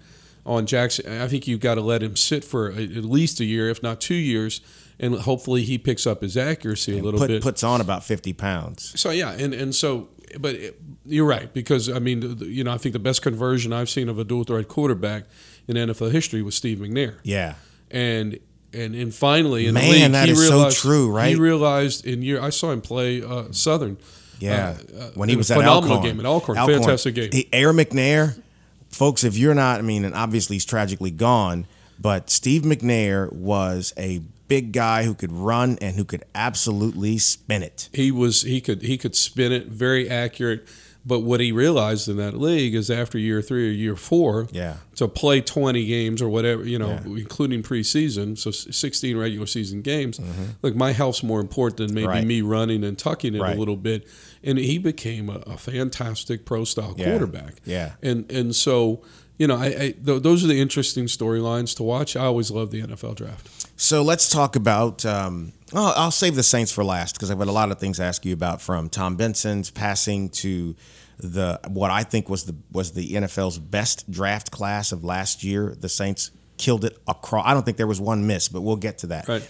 [0.46, 1.22] on Jackson.
[1.22, 4.02] I think you've got to let him sit for at least a year, if not
[4.02, 4.62] two years,
[5.00, 7.42] and hopefully he picks up his accuracy a little Put, bit.
[7.44, 9.00] puts on about 50 pounds.
[9.00, 12.78] So yeah, and and so, but it, you're right because I mean, you know, I
[12.78, 15.24] think the best conversion I've seen of a dual threat quarterback
[15.68, 17.56] in NFL history was Steve McNair, Yeah.
[17.90, 18.38] and
[18.74, 21.30] and and finally in Man, the league, that he is so realized, true, right?
[21.30, 23.98] He realized in year I saw him play uh, Southern.
[24.40, 24.78] Yeah.
[25.00, 26.12] uh, when he was at phenomenal Alcorn.
[26.12, 27.30] game at Alcorn, fantastic game.
[27.32, 28.42] He, Air McNair,
[28.90, 31.66] folks, if you're not, I mean, and obviously he's tragically gone,
[32.00, 37.64] but Steve McNair was a big guy who could run and who could absolutely spin
[37.64, 37.90] it.
[37.94, 40.68] he was he could he could spin it very accurate
[41.06, 44.76] but what he realized in that league is after year three or year four Yeah.
[44.96, 47.18] to play 20 games or whatever you know Yeah.
[47.18, 50.44] including preseason so 16 regular season games Mm-hmm.
[50.62, 52.26] look my health's more important than maybe Right.
[52.26, 53.56] me running and tucking it Right.
[53.56, 54.08] a little bit
[54.44, 57.10] and he became a, a fantastic pro style Yeah.
[57.10, 57.94] quarterback Yeah.
[58.02, 59.02] and and so
[59.38, 62.72] you know I, I th- those are the interesting storylines to watch I always love
[62.72, 65.04] the NFL draft So let's talk about.
[65.06, 67.98] Um, oh, I'll save the Saints for last because I've got a lot of things
[67.98, 70.76] to ask you about from Tom Benson's passing to
[71.18, 75.76] the what I think was the was the NFL's best draft class of last year.
[75.78, 77.46] The Saints killed it across.
[77.48, 79.28] I don't think there was one miss, but we'll get to that.
[79.28, 79.44] right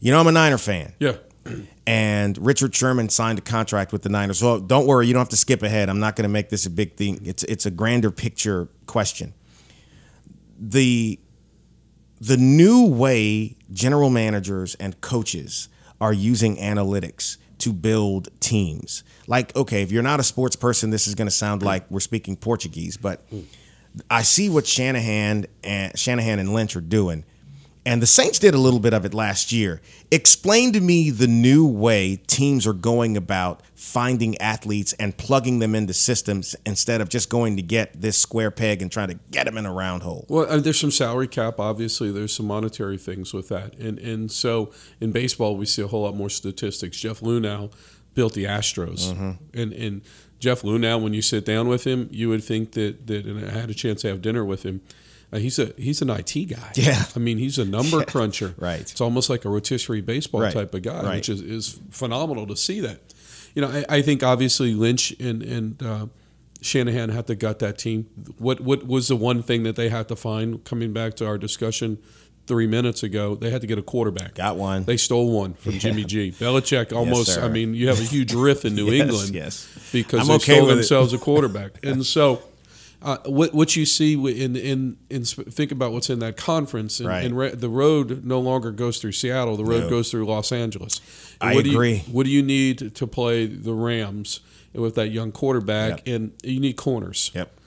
[0.00, 0.92] You know, I'm a Niner fan.
[1.00, 1.16] yeah
[1.86, 4.38] and Richard Sherman signed a contract with the Niners.
[4.38, 5.88] So don't worry, you don't have to skip ahead.
[5.88, 7.20] I'm not going to make this a big thing.
[7.24, 9.34] It's it's a grander picture question.
[10.58, 11.18] The
[12.20, 15.68] the new way general managers and coaches
[16.00, 19.04] are using analytics to build teams.
[19.26, 22.00] Like, okay, if you're not a sports person, this is going to sound like we're
[22.00, 23.24] speaking Portuguese, but
[24.10, 27.24] I see what Shanahan and Shanahan and Lynch are doing.
[27.84, 29.80] And the Saints did a little bit of it last year.
[30.12, 35.74] Explain to me the new way teams are going about finding athletes and plugging them
[35.74, 39.46] into systems instead of just going to get this square peg and trying to get
[39.46, 40.26] them in a round hole.
[40.28, 41.58] Well, uh, there's some salary cap.
[41.58, 44.70] Obviously, there's some monetary things with that, and and so
[45.00, 47.00] in baseball we see a whole lot more statistics.
[47.00, 47.72] Jeff Luhnow
[48.14, 49.30] built the Astros, Mm-hmm.
[49.60, 50.02] and and
[50.38, 53.26] Jeff Luhnow, when you sit down with him, you would think that that.
[53.26, 54.82] And I had a chance to have dinner with him.
[55.32, 56.72] Uh, he's a he's an IT guy.
[56.74, 57.04] Yeah.
[57.16, 58.54] I mean he's a number cruncher.
[58.58, 58.80] right.
[58.80, 60.52] It's almost like a rotisserie baseball Right.
[60.52, 61.14] type of guy, Right.
[61.16, 63.00] which is, is phenomenal to see that.
[63.54, 66.06] You know, I, I think obviously Lynch and and uh,
[66.60, 68.06] Shanahan had to gut that team.
[68.38, 70.62] What what was the one thing that they had to find?
[70.64, 71.98] Coming back to our discussion
[72.46, 74.34] three minutes ago, they had to get a quarterback.
[74.34, 74.84] Got one.
[74.84, 76.30] They stole one from Jimmy G.
[76.32, 77.34] Belichick almost.
[77.34, 77.44] sir.
[77.44, 79.88] I mean, you have a huge riff in New Yes, England, yes.
[79.92, 80.74] because I'm they okay stole it.
[80.74, 82.42] themselves a quarterback, and so.
[83.04, 87.08] Uh, what what you see in in in think about what's in that conference and,
[87.08, 87.24] Right.
[87.24, 89.90] and re- the road no longer goes through Seattle the road No.
[89.90, 91.00] goes through Los Angeles.
[91.40, 91.94] I what Do agree.
[91.94, 94.38] you, what do you need to play the Rams
[94.72, 96.06] with that young quarterback?
[96.06, 96.14] Yep.
[96.14, 97.32] And you need corners.
[97.34, 97.58] Yep.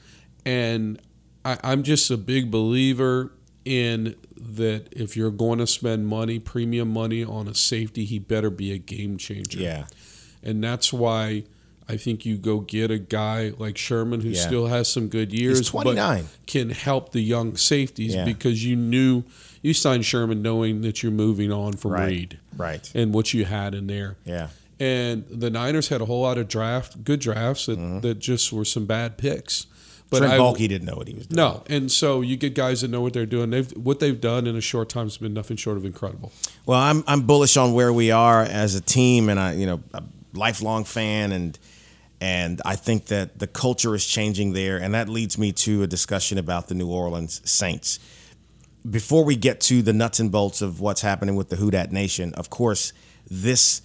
[0.45, 1.01] And
[1.43, 3.31] I, I'm just a big believer
[3.65, 8.49] in that if you're going to spend money, premium money on a safety, he better
[8.49, 9.59] be a game changer.
[9.59, 9.87] Yeah.
[10.43, 11.43] And that's why
[11.87, 14.41] I think you go get a guy like Sherman who Yeah.
[14.41, 16.23] still has some good years, He's 29.
[16.23, 18.25] but can help the young safeties Yeah.
[18.25, 19.23] because you knew
[19.61, 22.07] you signed Sherman knowing that you're moving on from Right.
[22.07, 22.91] Reid Right.
[22.95, 24.17] and what you had in there.
[24.25, 24.47] Yeah.
[24.79, 28.65] And the Niners had a whole lot of draft, good drafts that, that just were
[28.65, 29.67] some bad picks.
[30.09, 30.25] But Mm-hmm.
[30.37, 31.37] Trent Baalke didn't know what he was doing.
[31.37, 33.49] no, and so you get guys that know what they're doing.
[33.49, 36.31] They've what they've done in a short time has been nothing short of incredible.
[36.67, 39.81] Well, I'm I'm bullish on where we are as a team, and I, you know,
[39.95, 41.57] a lifelong fan, and
[42.25, 45.87] and I think that the culture is changing there, and that leads me to a
[45.87, 47.99] discussion about the New Orleans Saints.
[48.89, 51.91] Before we get to the nuts and bolts of what's happening with the Who Dat
[51.91, 52.93] Nation, of course,
[53.29, 53.83] this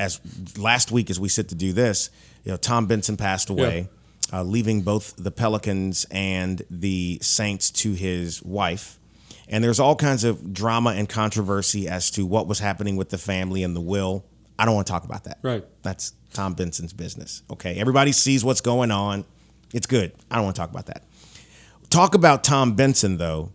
[0.00, 0.20] as
[0.58, 2.10] last week as we sit to do this,
[2.42, 3.88] you know, Tom Benson passed away,
[4.32, 8.98] uh, leaving both the Pelicans and the Saints to his wife.
[9.46, 13.18] And there's all kinds of drama and controversy as to what was happening with the
[13.18, 14.24] family and the will.
[14.58, 15.38] I don't want to talk about that.
[15.42, 15.64] Right.
[15.82, 17.42] That's Tom Benson's business.
[17.50, 17.76] Okay.
[17.76, 19.24] Everybody sees what's going on.
[19.72, 20.12] It's good.
[20.30, 21.02] I don't want to talk about that.
[21.88, 23.52] Talk about Tom Benson, though,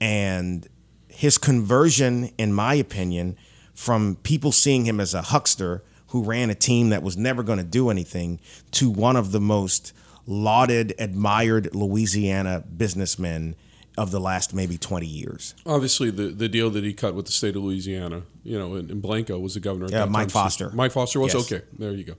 [0.00, 0.66] and
[1.08, 3.36] his conversion, in my opinion,
[3.74, 7.58] from people seeing him as a huckster who ran a team that was never going
[7.58, 9.92] to do anything to one of the most
[10.26, 13.54] lauded, admired Louisiana businessmen
[13.96, 15.54] of the last maybe 20 years.
[15.66, 18.90] Obviously, the, the deal that he cut with the state of Louisiana, you know, and,
[18.90, 19.86] and Blanco was the governor.
[19.90, 20.30] Yeah, Mike time.
[20.30, 20.70] Foster.
[20.70, 21.52] Mike Foster was Yes.
[21.52, 21.64] okay.
[21.78, 22.14] There you go.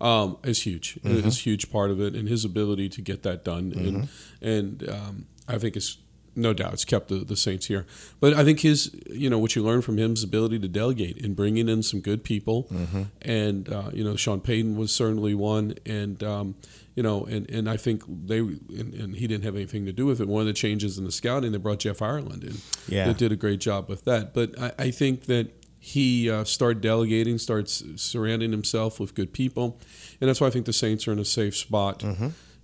[0.00, 0.98] Um, is huge.
[1.02, 1.28] Mm-hmm.
[1.28, 4.08] A huge part of it, and his ability to get that done, and
[4.40, 5.98] and um, I think it's
[6.38, 7.84] no doubt, it's kept the, the Saints here.
[8.20, 11.22] But I think his, you know, what you learn from him is ability to delegate
[11.24, 12.68] and bringing in some good people.
[12.72, 13.02] Mm-hmm.
[13.22, 16.54] And uh, you know, Sean Payton was certainly one, and um,
[16.98, 20.04] you know, and, and I think they and, and he didn't have anything to do
[20.04, 20.26] with it.
[20.26, 22.56] One of the changes in the scouting, they brought Jeff Ireland in.
[22.88, 23.06] Yeah.
[23.06, 24.34] that did a great job with that.
[24.34, 25.46] But I, I think that
[25.78, 29.78] he uh, started delegating, starts surrounding himself with good people,
[30.20, 32.02] and that's why I think the Saints are in a safe spot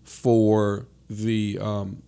[0.03, 1.57] for the.
[1.61, 2.03] Um,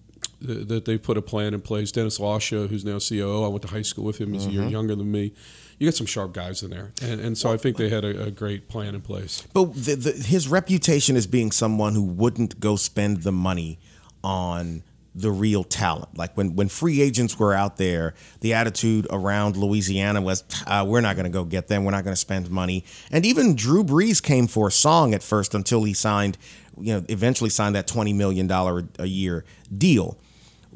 [0.45, 1.93] th- that they put a plan in place.
[1.93, 4.33] Dennis Lauscha, who's now COO, I went to high school with him.
[4.33, 5.33] He's a year younger than me.
[5.79, 8.25] You got some sharp guys in there, and, and so I think they had a,
[8.25, 9.47] a great plan in place.
[9.53, 13.79] But the, the, his reputation as being someone who wouldn't go spend the money
[14.25, 14.83] on
[15.17, 16.17] the real talent.
[16.17, 21.01] Like when, when free agents were out there, the attitude around Louisiana was, uh, we're
[21.01, 21.85] not going to go get them.
[21.85, 22.85] We're not going to spend money.
[23.11, 26.37] And even Drew Brees came for a song at first until he signed,
[26.79, 29.45] you know, eventually signed that $20 million a year
[29.77, 30.19] deal.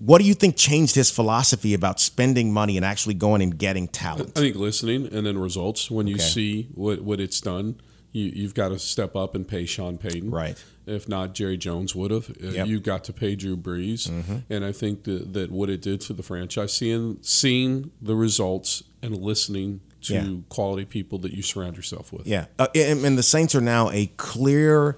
[0.01, 3.86] What do you think changed his philosophy about spending money and actually going and getting
[3.86, 4.32] talent?
[4.34, 5.90] I think listening and then results.
[5.90, 6.24] When you Okay.
[6.24, 7.76] see what, what it's done,
[8.12, 10.30] you, you've got to step up and pay Sean Payton.
[10.30, 10.57] Right.
[10.86, 12.30] If not, Jerry Jones would have.
[12.30, 12.66] Uh, Yep.
[12.66, 14.11] You got to pay Drew Brees,
[14.48, 18.82] and I think that, that what it did to the franchise, seeing seeing the results
[19.03, 20.36] and listening to Yeah.
[20.48, 22.26] quality people that you surround yourself with.
[22.26, 24.96] Yeah, uh, and, and the Saints are now a clear,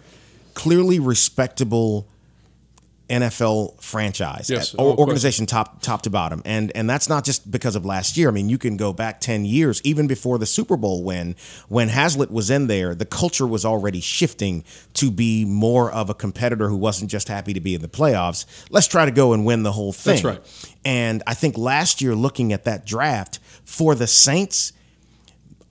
[0.54, 2.06] clearly respectable
[3.12, 7.76] NFL franchise, Yes, or- organization top top to bottom, and and that's not just because
[7.76, 8.28] of last year.
[8.28, 11.36] I mean, you can go back ten years, even before the Super Bowl win,
[11.68, 16.14] when Haslett was in there, the culture was already shifting to be more of a
[16.14, 18.46] competitor who wasn't just happy to be in the playoffs.
[18.70, 20.22] Let's try to go and win the whole thing.
[20.22, 20.66] That's right.
[20.84, 24.72] And I think last year, looking at that draft for the Saints,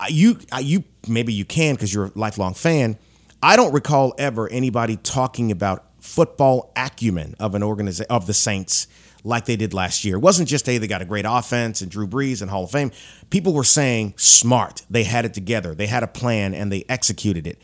[0.09, 2.97] you you maybe you can because you're a lifelong fan.
[3.43, 8.87] I don't recall ever anybody talking about football acumen of an organization of the Saints
[9.23, 10.15] like they did last year.
[10.15, 12.71] It wasn't just hey they got a great offense and Drew Brees and Hall of
[12.71, 12.91] Fame.
[13.29, 14.81] People were saying smart.
[14.89, 15.75] They had it together.
[15.75, 17.61] They had a plan and they executed it.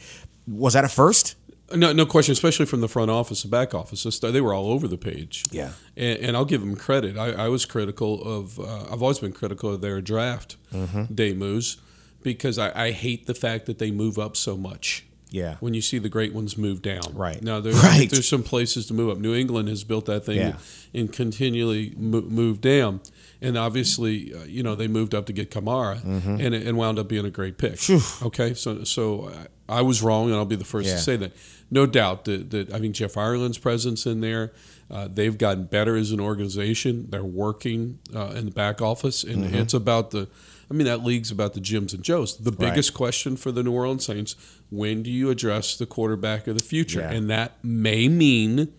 [0.47, 1.35] Was that a first?
[1.75, 2.31] No, no question.
[2.31, 4.03] Especially from the front office and back office.
[4.19, 5.43] They were all over the page.
[5.51, 5.71] Yeah.
[5.97, 7.17] and, and I'll give them credit.
[7.17, 8.57] I, I was critical of.
[8.59, 11.13] Uh, I've always been critical of their draft Mm-hmm.
[11.13, 11.77] day moves
[12.23, 15.06] because I, I hate the fact that they move up so much.
[15.29, 15.55] Yeah.
[15.59, 17.01] when you see the great ones move down.
[17.13, 17.41] Right.
[17.43, 18.09] now, there, Right.
[18.09, 19.17] there's some places to move up.
[19.17, 20.57] New England has built that thing Yeah.
[20.93, 23.01] and continually mo- moved down.
[23.41, 26.41] And obviously, uh, you know, they moved up to get Kamara, Mm-hmm.
[26.41, 27.77] and and wound up being a great pick.
[28.23, 29.31] Okay, so so
[29.69, 30.95] I, was wrong, and I'll be the first Yeah.
[30.95, 31.33] to say that.
[31.69, 34.53] No doubt that, that I think Jeff Ireland's presence in there,
[34.89, 37.07] uh, they've gotten better as an organization.
[37.09, 39.55] They're working uh, in the back office, and Mm-hmm.
[39.55, 40.29] it's about the.
[40.69, 42.37] I mean, that league's about the Jims and Joes.
[42.37, 42.59] The Right.
[42.71, 44.35] biggest question for the New Orleans Saints:
[44.69, 46.99] When do you address the quarterback of the future?
[46.99, 47.11] Yeah.
[47.11, 48.69] And that may mean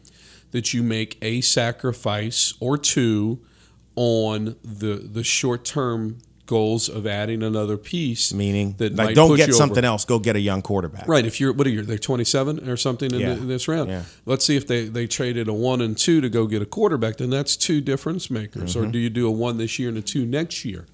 [0.50, 3.40] that you make a sacrifice or two
[3.96, 8.32] on the the short term goals of adding another piece.
[8.32, 9.86] Meaning that like don't get something over.
[9.92, 10.04] else.
[10.06, 11.06] Go get a young quarterback.
[11.06, 11.26] Right.
[11.26, 11.82] If you're, what are you?
[11.82, 13.34] They're 27 or something in, Yeah.
[13.34, 13.90] the, in this round.
[13.90, 14.04] Yeah.
[14.24, 17.18] Let's see if they, they traded a one and two to go get a quarterback.
[17.18, 18.74] Then that's two difference makers.
[18.74, 18.88] Mm-hmm.
[18.88, 20.86] Or do you do a one this year and a two next year?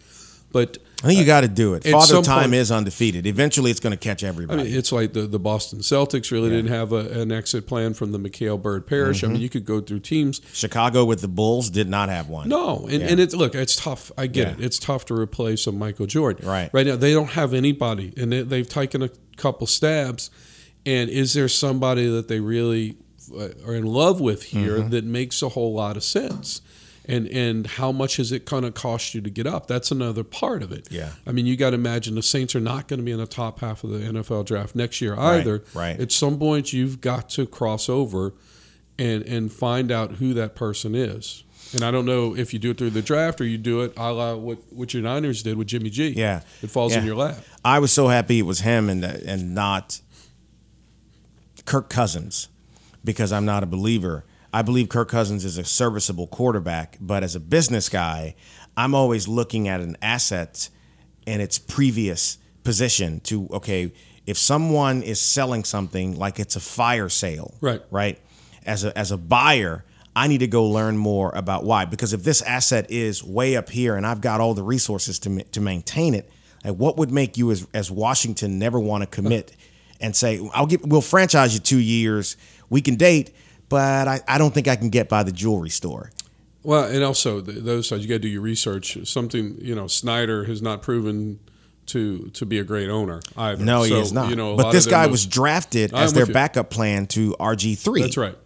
[0.55, 1.85] But I think you got to do it.
[1.85, 3.27] At Father Time point- is undefeated.
[3.27, 4.63] Eventually, it's going to catch I everybody.
[4.63, 8.13] mean, it's like the, the Boston Celtics really didn't have a, an exit plan from
[8.13, 9.19] the McHale Bird Parish.
[9.19, 9.27] Mm-hmm.
[9.27, 10.41] I mean, you could go through teams.
[10.53, 12.49] Chicago with the Bulls did not have one.
[12.49, 13.09] No, and, Yeah.
[13.09, 14.13] and it's look, it's tough.
[14.17, 14.53] I get Yeah.
[14.55, 14.61] it.
[14.65, 16.47] It's tough to replace a Michael Jordan.
[16.49, 16.71] Right.
[16.73, 20.31] Right now, they don't have anybody, and they, they've taken a couple stabs.
[20.87, 22.97] And is there somebody that they really
[23.37, 24.91] uh, are in love with here Mm-hmm.
[24.91, 26.61] that makes a whole lot of sense?
[27.07, 29.67] And and how much is it going to cost you to get up?
[29.67, 30.89] That's another part of it.
[30.91, 31.11] Yeah.
[31.27, 33.27] I mean, you got to imagine the Saints are not going to be in the
[33.27, 35.63] top half of the NFL draft next year either.
[35.75, 36.01] right.
[36.01, 38.33] At some point, you've got to cross over
[38.99, 41.45] and and find out who that person is.
[41.75, 43.93] And I don't know if you do it through the draft or you do it
[43.97, 46.09] a la what, what your Niners did with Jimmy G.
[46.11, 46.43] Yeah.
[46.63, 47.37] It falls in your lap.
[47.65, 50.01] I was so happy it was him and and not
[51.65, 52.49] Kirk Cousins
[53.05, 54.25] because I'm not a believer.
[54.55, 58.37] I believe Kirk Cousins is a serviceable quarterback, but as a business guy,
[58.77, 60.69] I'm always looking at an asset
[61.27, 63.93] in its previous position to okay,
[64.27, 67.83] if someone is selling something like it's a fire sale, Right.
[67.91, 68.21] Right?
[68.65, 69.85] As a as a buyer,
[70.15, 73.71] I need to go learn more about why because if this asset is way up
[73.71, 76.31] here and I've got all the resources to to maintain it,
[76.65, 79.57] like what would make you as as Washington never want to commit
[80.01, 82.37] and say I'll give we'll franchise you 2 years,
[82.71, 83.35] we can date,
[83.69, 86.11] but I, I don't think I can get by the jewelry store.
[86.63, 88.97] Well, and also the, the other side, you got to do your research.
[89.07, 91.39] Something you know, Snyder has not proven
[91.87, 93.63] to to be a great owner either.
[93.63, 94.31] No, he is not.
[94.31, 96.33] You know, but this guy was drafted I'm as their you.
[96.33, 98.01] backup plan to RG3.
[98.01, 98.37] That's right.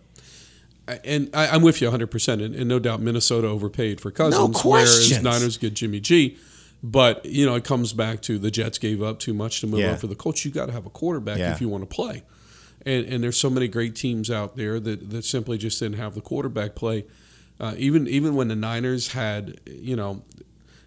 [1.04, 4.56] and I, I'm with you 100, percent and, and no doubt Minnesota overpaid for Cousins,
[4.60, 5.10] questions.
[5.10, 6.36] whereas Niners get Jimmy G.
[6.82, 9.80] But you know, it comes back to the Jets gave up too much to move
[9.80, 9.92] Yeah.
[9.92, 10.44] on for the Colts.
[10.44, 11.52] You got to have a quarterback Yeah.
[11.52, 12.22] if you want to play,
[12.88, 16.14] and and there's so many great teams out there that that simply just didn't have
[16.14, 17.04] the quarterback play.
[17.60, 20.22] Uh, even even when the Niners had, you know,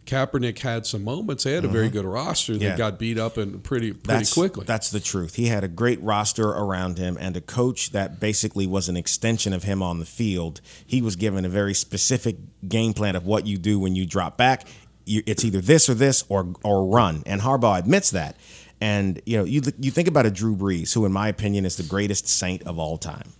[0.05, 1.43] Kaepernick had some moments.
[1.43, 2.65] They had a very good roster that Mm-hmm.
[2.71, 2.77] Yeah.
[2.77, 4.65] got beat up and pretty pretty that's, quickly.
[4.65, 5.35] That's the truth.
[5.35, 9.53] He had a great roster around him and a coach that basically was an extension
[9.53, 10.59] of him on the field.
[10.85, 12.37] He was given a very specific
[12.67, 14.67] game plan of what you do when you drop back.
[15.05, 17.23] You, it's either this or this or or run.
[17.25, 18.35] And Harbaugh admits that.
[18.81, 21.77] And you know, you you think about a Drew Brees, who in my opinion is
[21.77, 23.31] the greatest saint of all time.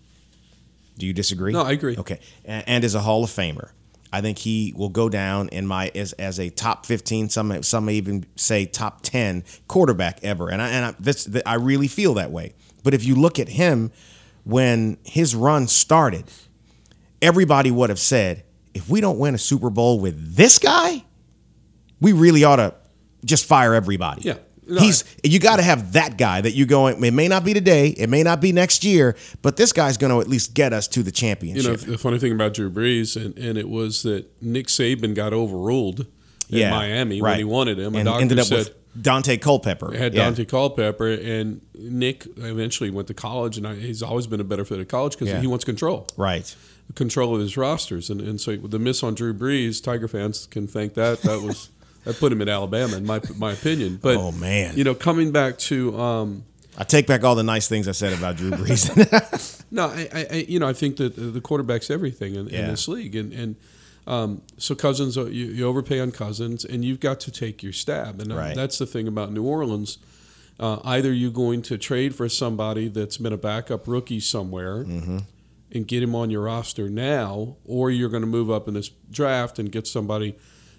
[0.97, 1.51] Do you disagree?
[1.51, 1.97] No, I agree.
[1.97, 3.71] Okay, and, and is a Hall of Famer.
[4.13, 7.29] I think he will go down in my as, as a top fifteen.
[7.29, 10.49] Some some even say top ten quarterback ever.
[10.49, 12.53] And I and I, this I really feel that way.
[12.83, 13.91] But if you look at him
[14.43, 16.25] when his run started,
[17.21, 21.03] everybody would have said, if we don't win a Super Bowl with this guy,
[21.99, 22.75] we really ought to
[23.23, 24.23] just fire everybody.
[24.23, 24.37] Yeah.
[24.71, 27.03] No, He's you got to have that guy that you going.
[27.03, 30.11] It may not be today, it may not be next year, but this guy's going
[30.11, 31.63] to at least get us to the championship.
[31.63, 35.13] You know, the funny thing about Drew Brees, and, and it was that Nick Saban
[35.13, 36.05] got overruled
[36.49, 37.95] in Miami when he wanted him.
[37.95, 39.93] And doctor ended up said with Daunte Culpepper.
[39.95, 40.29] had Yeah.
[40.29, 44.65] Daunte Culpepper, and Nick eventually went to college, and I, he's always been a better
[44.65, 45.39] fit at college because Yeah.
[45.41, 46.53] he wants control, Right.
[46.95, 50.67] control of his rosters, and and so the miss on Drew Brees, Tiger fans can
[50.67, 51.21] thank that.
[51.21, 51.69] That was
[52.03, 53.99] that put him in Alabama, in my my opinion.
[54.01, 54.75] But Oh, man.
[54.77, 55.99] you know, coming back to.
[55.99, 56.43] Um,
[56.77, 59.57] I take back all the nice things I said about Drew Brees.
[59.73, 62.87] No, I, I, I you know, I think that the quarterback's everything in, in this
[62.89, 63.55] league, and and
[64.07, 67.71] um, so Cousins, uh, you, you overpay on Cousins, and you've got to take your
[67.71, 68.55] stab, and uh, Right.
[68.55, 69.97] that's the thing about New Orleans.
[70.59, 75.19] Uh, either you're going to trade for somebody that's been a backup rookie somewhere Mm-hmm.
[75.71, 78.89] and get him on your roster now, or you're going to move up in this
[79.09, 80.35] draft and get somebody.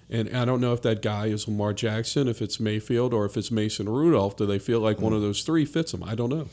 [0.09, 3.37] And I don't know if that guy is Lamar Jackson, if it's Mayfield, or if
[3.37, 4.35] it's Mason Rudolph.
[4.35, 6.03] Do they feel like one of those three fits them?
[6.03, 6.47] I don't know.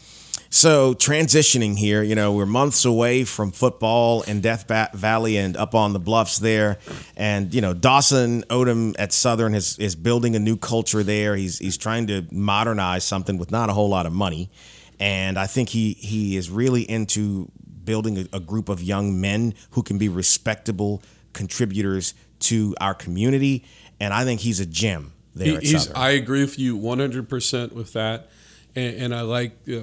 [0.52, 5.76] So transitioning here, you know, we're months away from football in Death Valley and up
[5.76, 6.78] on the bluffs there,
[7.16, 11.36] and you know Dawson Odums at Southern is is building a new culture there.
[11.36, 14.50] He's he's trying to modernize something with not a whole lot of money,
[14.98, 17.48] and I think he he is really into
[17.84, 21.00] building a, a group of young men who can be respectable
[21.32, 23.64] contributors to our community,
[24.00, 25.96] and I think he's a gem there He- at he's, Southern.
[25.96, 28.28] I agree with you 100% with that.
[28.76, 29.80] And, and I like, uh,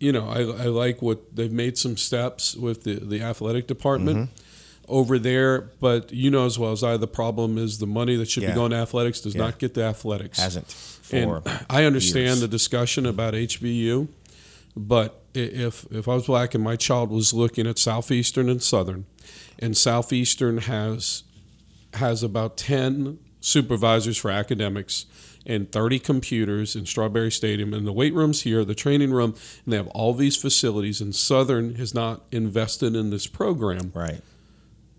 [0.00, 4.16] you know, I, I like what they've made some steps with the, the athletic department
[4.30, 4.92] Mm-hmm.
[4.92, 5.70] over there.
[5.80, 8.50] But you know as well as I, the problem is the money that should Yeah.
[8.50, 9.42] be going to athletics does Yeah.
[9.42, 10.38] not get to athletics.
[10.38, 10.74] hasn't
[11.12, 12.40] And I understand years.
[12.40, 14.08] the discussion about HBU,
[14.76, 19.04] but if if I was black and my child was looking at Southeastern and Southern,
[19.58, 21.22] and Southeastern has
[21.94, 25.06] has about ten supervisors for academics
[25.44, 29.34] and 30 computers in Strawberry Stadium and the weight rooms here, the training room,
[29.64, 33.90] and they have all these facilities and Southern has not invested in this program.
[33.94, 34.20] right,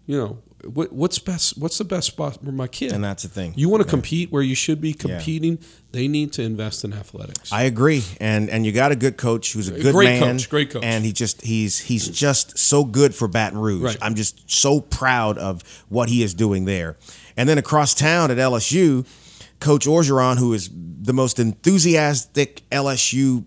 [0.05, 2.91] You know, what, what's best what's the best spot for my kid?
[2.91, 3.53] and that's the thing.
[3.55, 5.59] You want to compete where you should be competing.
[5.91, 7.51] They need to invest in athletics.
[7.51, 10.49] I agree, and and you got a good coach who's a good Great man, coach,
[10.49, 10.83] great coach.
[10.83, 13.83] and he just he's he's just so good for Baton Rouge.
[13.83, 13.97] Right.
[14.01, 16.97] I'm just so proud of what he is doing there.
[17.35, 19.05] And then across town at LSU,
[19.59, 23.45] Coach Orgeron, who is the most enthusiastic LSU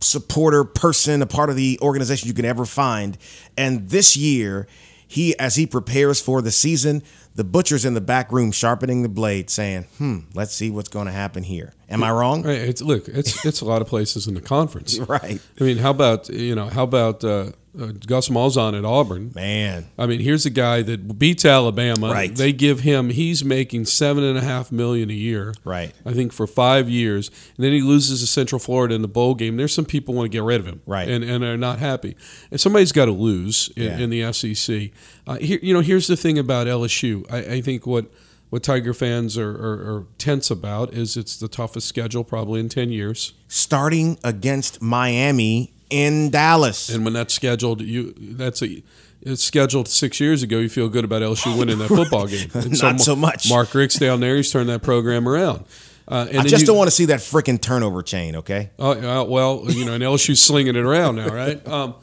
[0.00, 3.16] supporter person, a part of the organization you can ever find.
[3.56, 4.66] And this year,
[5.06, 7.02] he as he prepares for the season,
[7.34, 11.06] the butcher's in the back room sharpening the blade, saying, "Hmm, let's see what's going
[11.06, 12.42] to happen here." Am I wrong?
[12.42, 14.98] Right, it's look, it's it's a lot of places in the conference.
[14.98, 15.40] Right.
[15.60, 19.30] I mean, how about you know, how about uh, uh, Gus Malzahn at Auburn?
[19.36, 22.10] Man, I mean, here's a guy that beats Alabama.
[22.10, 22.34] Right.
[22.34, 25.54] They give him he's making seven and a half million a year.
[25.62, 25.92] Right.
[26.04, 29.36] I think for five years, and then he loses to Central Florida in the bowl
[29.36, 29.56] game.
[29.56, 30.80] There's some people want to get rid of him.
[30.86, 31.08] Right.
[31.08, 32.16] And and are not happy.
[32.50, 33.98] And somebody's got to lose in, Yeah.
[33.98, 34.90] in the SEC.
[35.26, 37.24] Uh, here, you know, here's the thing about LSU.
[37.30, 38.06] I, I think what
[38.50, 42.68] what Tiger fans are, are, are tense about is it's the toughest schedule probably in
[42.68, 43.32] ten years.
[43.48, 46.88] starting against Miami in Dallas.
[46.88, 48.82] And when that's scheduled, you that's a
[49.22, 50.58] it's scheduled six years ago.
[50.58, 52.48] You feel good about LSU winning that football game.
[52.82, 53.48] Not so much.
[53.48, 54.36] Mark Richt's down there.
[54.36, 55.64] He's turned that program around.
[56.08, 58.70] Uh, and I just you- don't want to see that freaking turnover chain, okay?
[58.78, 61.60] Oh, uh, well, you know, and LSU's slinging it around now, right?
[61.68, 61.94] Um,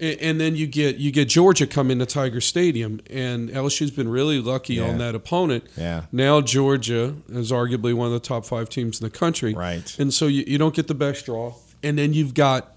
[0.00, 4.08] and, and then you get you get Georgia come into Tiger Stadium, and LSU's been
[4.08, 4.88] really lucky Yeah.
[4.88, 5.64] on that opponent.
[5.76, 6.04] Yeah.
[6.12, 9.54] Now Georgia is arguably one of the top five teams in the country.
[9.54, 9.96] Right.
[9.98, 12.74] And so you, you don't get the best draw, and then you've got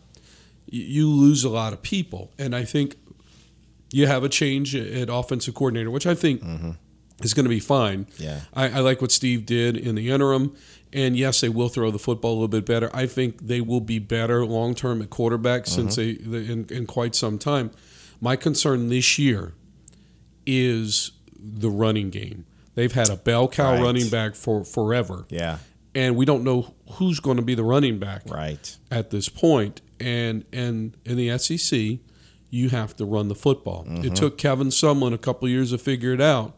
[0.69, 2.95] you- lose a lot of people, and I think
[3.91, 6.43] You have a change at offensive coordinator, which I think
[7.23, 8.05] is going to be fine.
[8.05, 8.23] Mm-hmm.
[8.23, 8.41] Yeah.
[8.53, 10.55] I, I like what Steve did in the interim.
[10.91, 12.89] And yes, they will throw the football a little bit better.
[12.93, 16.31] I think they will be better long term at quarterback since they, Mm-hmm.
[16.31, 17.69] they in, in quite some time.
[18.19, 19.53] My concern this year
[20.45, 22.45] is the running game.
[22.75, 23.81] They've had a bell cow Right.
[23.83, 25.59] running back for forever, Yeah.
[25.93, 28.75] and we don't know who's going to be the running back Right.
[28.89, 29.81] at this point.
[29.99, 31.99] And and in the SEC,
[32.49, 33.85] you have to run the football.
[33.85, 34.05] Mm-hmm.
[34.05, 36.55] It took Kevin Sumlin a couple years to figure it out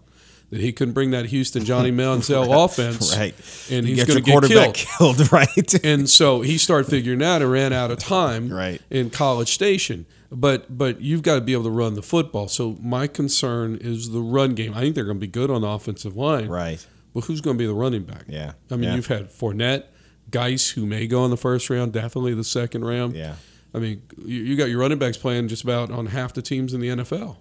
[0.52, 3.34] that he couldn't bring that Houston Johnny Manziel offense, Right.
[3.72, 4.76] And he's going to get killed.
[4.76, 5.84] killed, right?
[5.86, 8.80] And so he started figuring that and ran out of time Right.
[8.89, 10.06] in College Station.
[10.34, 12.47] But but you've got to be able to run the football.
[12.47, 14.74] So my concern is the run game.
[14.74, 16.47] I think they're going to be good on the offensive line.
[16.47, 16.86] right.
[17.14, 18.24] But who's going to be the running back?
[18.30, 18.54] Yeah.
[18.70, 18.95] I mean, Yeah.
[18.95, 19.84] you've had Fournette,
[20.30, 23.16] Guice, who may go in the first round, definitely the second round.
[23.18, 23.36] Yeah.
[23.74, 26.74] I mean, you, you got your running backs playing just about on half the teams
[26.74, 27.36] in the NFL.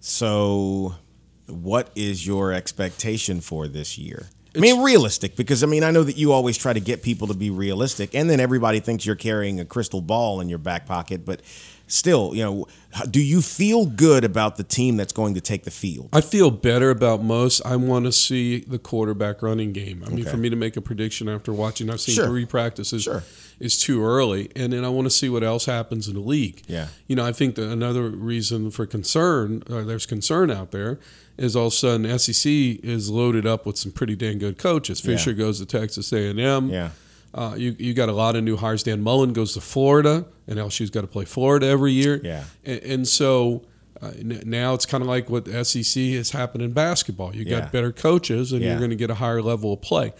[0.00, 0.94] So,
[1.46, 4.28] what is your expectation for this year?
[4.54, 7.28] I mean, realistic, because I mean, I know that you always try to get people
[7.28, 10.84] to be realistic, and then everybody thinks you're carrying a crystal ball in your back
[10.84, 11.24] pocket.
[11.24, 11.40] But
[11.92, 12.66] still, you know,
[13.10, 16.08] do you feel good about the team that's going to take the field?
[16.12, 17.60] I feel better about most.
[17.66, 20.02] I want to see the quarterback running game.
[20.06, 22.26] I mean, for me to make a prediction after watching, I've seen Sure.
[22.26, 23.02] three practices.
[23.02, 23.22] Sure.
[23.60, 26.62] Is too early, and then I want to see what else happens in the league.
[26.66, 26.88] Yeah.
[27.06, 30.98] you know, I think that another reason for concern, uh, there's concern out there,
[31.38, 32.50] is all of a sudden SEC
[32.82, 35.00] is loaded up with some pretty dang good coaches.
[35.00, 35.36] Fisher Yeah.
[35.36, 36.70] goes to Texas A&M.
[36.70, 36.90] Yeah.
[37.34, 38.82] Uh, you you got a lot of new hires.
[38.82, 42.20] Dan Mullen goes to Florida, and LSU's got to play Florida every year.
[42.22, 42.44] Yeah.
[42.64, 43.62] and, and so
[44.02, 47.34] uh, n- now it's kind of like what SEC has happened in basketball.
[47.34, 47.60] You Yeah.
[47.60, 48.70] got better coaches, and Yeah.
[48.70, 50.12] you're going to get a higher level of play.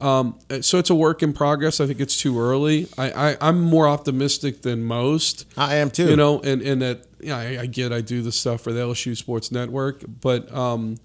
[0.00, 1.80] Um, so it's a work in progress.
[1.80, 2.86] I think it's too early.
[2.96, 5.44] I, I I'm more optimistic than most.
[5.56, 6.10] I am too.
[6.10, 8.80] You know, and and that yeah, I, I get I do the stuff for the
[8.80, 10.98] LSU Sports Network, but um,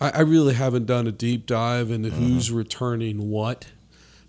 [0.00, 2.26] I, I really haven't done a deep dive into Mm-hmm.
[2.34, 3.66] who's returning what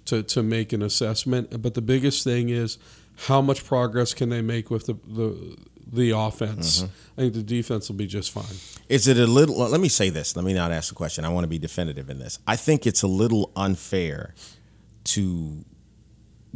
[0.09, 1.61] to to make an assessment.
[1.61, 2.77] But the biggest thing is
[3.27, 5.57] how much progress can they make with the the
[5.91, 6.83] the offense.
[6.83, 6.91] Mm-hmm.
[7.17, 8.45] I think the defense will be just fine.
[8.87, 9.57] Is it a little?
[9.57, 10.35] Let me say this.
[10.35, 11.25] Let me not ask the question.
[11.25, 12.39] I want to be definitive in this.
[12.47, 14.33] I think it's a little unfair
[15.05, 15.65] to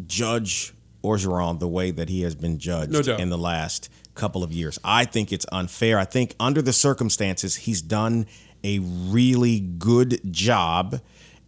[0.06, 0.74] judge
[1.04, 4.80] Orgeron the way that he has been judged No in the last couple of years.
[4.84, 5.98] I think it's unfair.
[6.00, 8.28] I think under the circumstances, he's done
[8.64, 11.02] a really good job.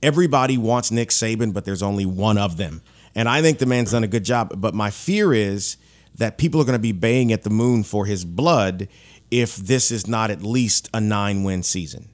[0.05, 2.83] Everybody wants Nick Saban, but there's only one of them.
[3.15, 4.53] And I think the man's done a good job.
[4.55, 5.77] But my fear is
[6.13, 8.87] that people are going to be baying at the moon for his blood
[9.31, 12.09] if this is not at least a nine win season.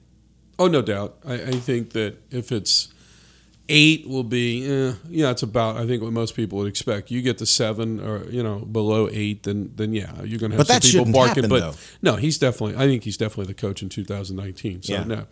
[0.58, 1.18] Oh, no doubt.
[1.22, 2.88] I, I think that if it's
[3.68, 7.10] eight, will be eh, yeah, it's about I think what most people would expect.
[7.10, 10.58] You get to seven or you know below eight, then then yeah, you're going to
[10.58, 11.44] have But some that people barking.
[11.44, 11.74] happen, but though.
[12.02, 12.76] no, he's definitely.
[12.76, 14.82] I think he's definitely the coach in 2019.
[14.82, 15.04] So Yeah.
[15.04, 15.26] no,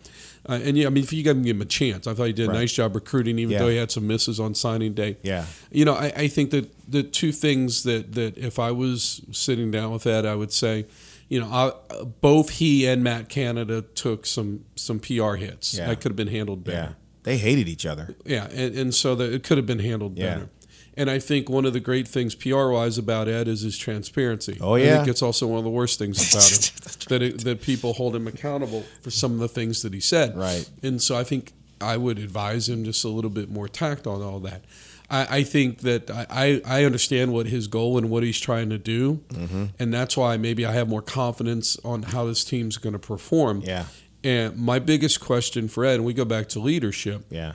[0.49, 2.25] uh, and yeah, I mean if you got to give him a chance, I thought
[2.25, 2.59] he did a Right.
[2.61, 3.59] nice job recruiting, even Yeah.
[3.59, 5.17] though he had some misses on signing day.
[5.23, 5.45] Yeah.
[5.71, 9.71] You know, I, I think that the two things that that if I was sitting
[9.71, 10.85] down with Ed, I would say.
[11.29, 11.71] You know, I,
[12.19, 15.87] both he and Matt Canada took some some PR hits Yeah.
[15.87, 16.97] that could have been handled better.
[17.23, 18.15] They hated each other.
[18.25, 20.33] Yeah, and, and so that it could have been handled Yeah.
[20.33, 20.49] better.
[20.97, 24.57] And I think one of the great things PR wise about Ed is his transparency.
[24.59, 24.97] Oh, I yeah.
[24.97, 28.13] think it's also one of the worst things about him that it, that people hold
[28.15, 30.35] him accountable for some of the things that he said.
[30.35, 30.69] Right.
[30.83, 34.21] And so I think I would advise him just a little bit more tact on
[34.21, 34.65] all that.
[35.09, 38.69] I, I think that I, I I understand what his goal and what he's trying
[38.69, 39.65] to do, Mm-hmm.
[39.79, 43.61] and that's why maybe I have more confidence on how this team's going to perform.
[43.65, 43.85] Yeah.
[44.23, 47.53] And my biggest question for Ed, and we go back to leadership, Yeah.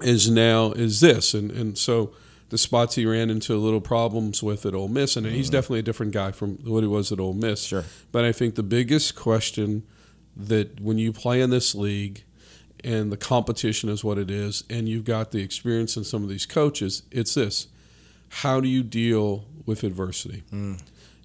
[0.00, 2.12] is now is this and and so
[2.48, 5.78] the spots he ran into a little problems with at Ole Miss and he's definitely
[5.78, 7.60] a different guy from what he was at Ole Miss.
[7.66, 7.68] Mm-hmm.
[7.76, 7.84] Sure.
[8.10, 9.84] But I think the biggest question
[10.36, 12.24] that when you play in this league
[12.84, 16.28] and the competition is what it is and you've got the experience in some of
[16.28, 17.68] these coaches, it's this.
[18.28, 20.42] How do you deal with adversity?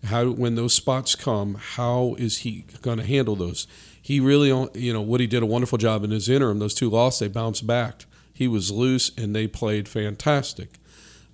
[0.06, 3.66] How when those spots come, how is he going to handle those?
[4.08, 6.60] He really, you know, Woody did a wonderful job in his interim.
[6.60, 8.06] Those two losses, they bounced back.
[8.34, 10.70] He was loose, and they played fantastic.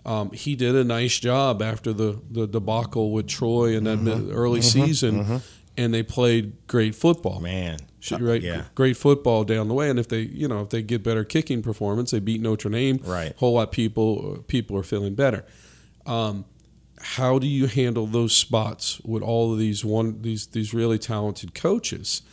[0.03, 4.31] Um, he did a nice job after the, the debacle with Troy in that mid-
[4.31, 5.41] early season,
[5.77, 7.39] and they played great football.
[7.39, 7.77] Man.
[8.19, 8.63] Right, Yeah.
[8.73, 11.61] great football down the way, and if they, you know, if they get better kicking
[11.61, 12.99] performance, they beat Notre Dame.
[13.05, 13.33] Right.
[13.37, 15.45] whole lot people people are feeling better.
[16.07, 16.45] Um,
[16.99, 21.53] how do you handle those spots with all of these one these these really talented
[21.53, 22.23] coaches?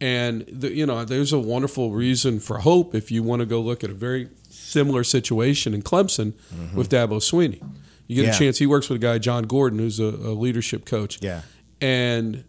[0.00, 3.60] And the, you know, there's a wonderful reason for hope if you want to go
[3.60, 6.32] look at a very similar situation in Clemson
[6.74, 7.62] with Dabo Swinney.
[8.06, 8.24] You get Mm-hmm.
[8.24, 8.30] Yeah.
[8.34, 8.58] a chance.
[8.58, 11.18] He works with a guy Jon Gordon, who's a, a leadership coach.
[11.22, 11.42] Yeah.
[11.80, 12.44] and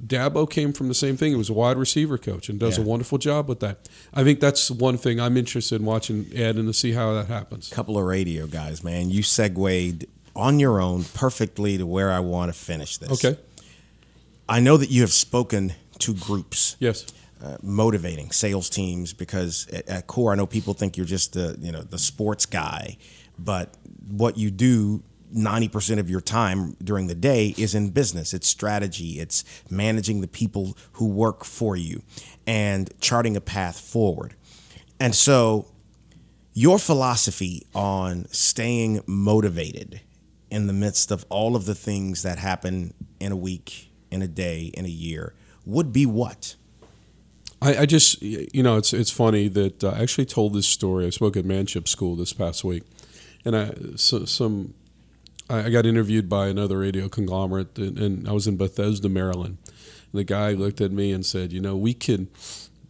[0.00, 1.32] Dabo came from the same thing.
[1.32, 2.84] He was a wide receiver coach and does Yeah.
[2.84, 3.86] a wonderful job with that.
[4.14, 7.26] I think that's one thing I'm interested in watching Ed and to see how that
[7.26, 7.68] happens.
[7.68, 9.10] couple of radio guys, man.
[9.10, 13.10] You segued on your own perfectly to where I want to finish this.
[13.24, 13.38] Okay.
[14.48, 16.76] I know that you have spoken to groups.
[16.80, 17.06] Yes.
[17.42, 21.56] uh, motivating sales teams because at, at core, I know people think you're just the
[21.60, 22.96] you know the sports guy,
[23.38, 23.74] but
[24.08, 25.02] what you do.
[25.32, 28.34] 90% of your time during the day is in business.
[28.34, 29.20] It's strategy.
[29.20, 32.02] It's managing the people who work for you
[32.48, 34.34] and charting a path forward.
[34.98, 35.68] And so,
[36.52, 40.00] your philosophy on staying motivated
[40.50, 44.26] in the midst of all of the things that happen in a week, in a
[44.26, 45.34] day, in a year
[45.64, 46.56] would be what?
[47.62, 51.06] I, I just, you know, it's it's funny that uh, I actually told this story.
[51.06, 52.84] I spoke at Manship School this past week,
[53.44, 54.74] and I so, some
[55.50, 59.58] I got interviewed by another radio conglomerate, and, and I was in Bethesda, Maryland.
[59.66, 62.28] And the guy looked at me and said, "You know, we can,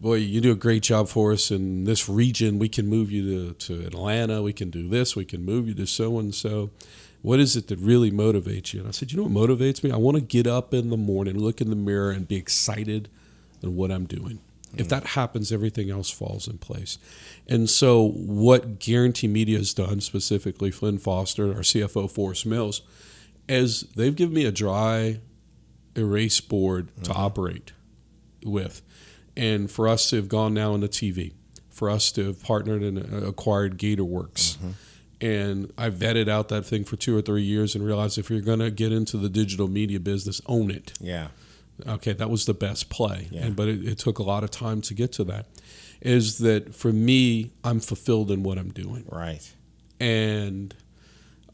[0.01, 2.59] boy, you do a great job for us in this region.
[2.59, 4.43] We can move you to, to Atlanta.
[4.43, 5.17] We can do this.
[5.17, 6.71] We can move you to so and so."
[7.23, 8.81] What is it that really motivates you?
[8.81, 9.91] And I said, you know what motivates me?
[9.91, 13.09] I want to get up in the morning, look in the mirror, and be excited
[13.63, 14.41] in what I'm doing.
[14.77, 14.91] If mm.
[14.91, 16.99] that happens, everything else falls in place.
[17.47, 22.83] And so, what Guaranty Media has done, specifically Flynn Foster, our CFO, Forrest Mills,
[23.49, 25.21] is they've given me a dry
[25.97, 27.21] erase board to mm-hmm.
[27.21, 27.73] operate
[28.45, 28.83] with.
[29.37, 31.33] And for us to have gone now into TV,
[31.69, 34.71] for us to have partnered and uh, acquired GatorWorks, mm-hmm.
[35.21, 38.41] And I vetted out that thing for two or three years and realized if you're
[38.41, 41.29] going to get into the digital media business, own it Yeah.
[41.87, 43.29] okay, that was the best play.
[43.31, 43.47] Yeah.
[43.47, 45.47] And, but it, it took a lot of time to get to that.
[46.01, 49.05] Is that for me, I'm fulfilled in what I'm doing.
[49.11, 49.53] Right.
[49.99, 50.75] And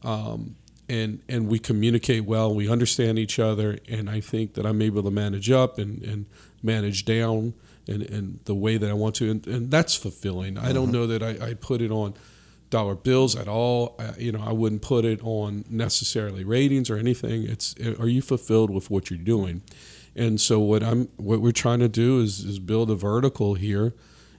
[0.03, 0.55] um,
[0.87, 5.03] and and we communicate well, we understand each other, and I think that I'm able
[5.03, 6.25] to manage up and, and
[6.63, 7.55] manage down
[7.89, 10.57] and, and the way that I want to, and, and that's fulfilling.
[10.57, 12.13] I don't know that I, I put it on
[12.69, 13.95] dollar bills at all.
[13.99, 17.43] I, you know, I wouldn't put it on necessarily ratings or anything.
[17.43, 19.61] It's are you fulfilled with what you're doing?
[20.15, 23.93] And so what I'm what we're trying to do is is build a vertical here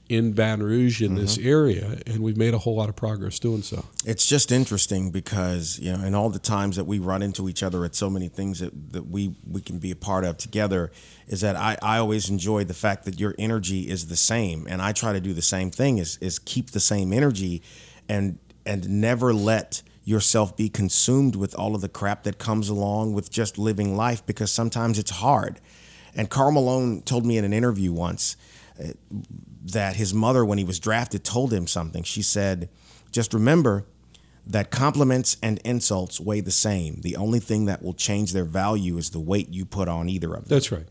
[0.09, 1.49] in Baton Rouge in this mm-hmm.
[1.49, 3.85] area, and we've made a whole lot of progress doing so.
[4.07, 7.63] It's just interesting because you know, in all the times that we run into each
[7.63, 10.91] other at so many things that, that we we can be a part of together,
[11.27, 14.81] is that I, I always enjoy the fact that your energy is the same, and
[14.81, 17.63] I try to do the same thing is is keep the same energy,
[18.09, 23.13] and and never let yourself be consumed with all of the crap that comes along
[23.13, 25.61] with just living life because sometimes it's hard.
[26.15, 28.37] And Karl Malone told me in an interview once
[28.83, 28.89] uh,
[29.67, 32.03] that his mother, when he was drafted, told him something.
[32.03, 32.71] She said,
[33.13, 33.85] Just remember
[34.47, 37.03] that compliments and insults weigh the same.
[37.03, 40.35] The only thing that will change their value is the weight you put on either
[40.35, 40.57] of them.
[40.57, 40.87] That's right.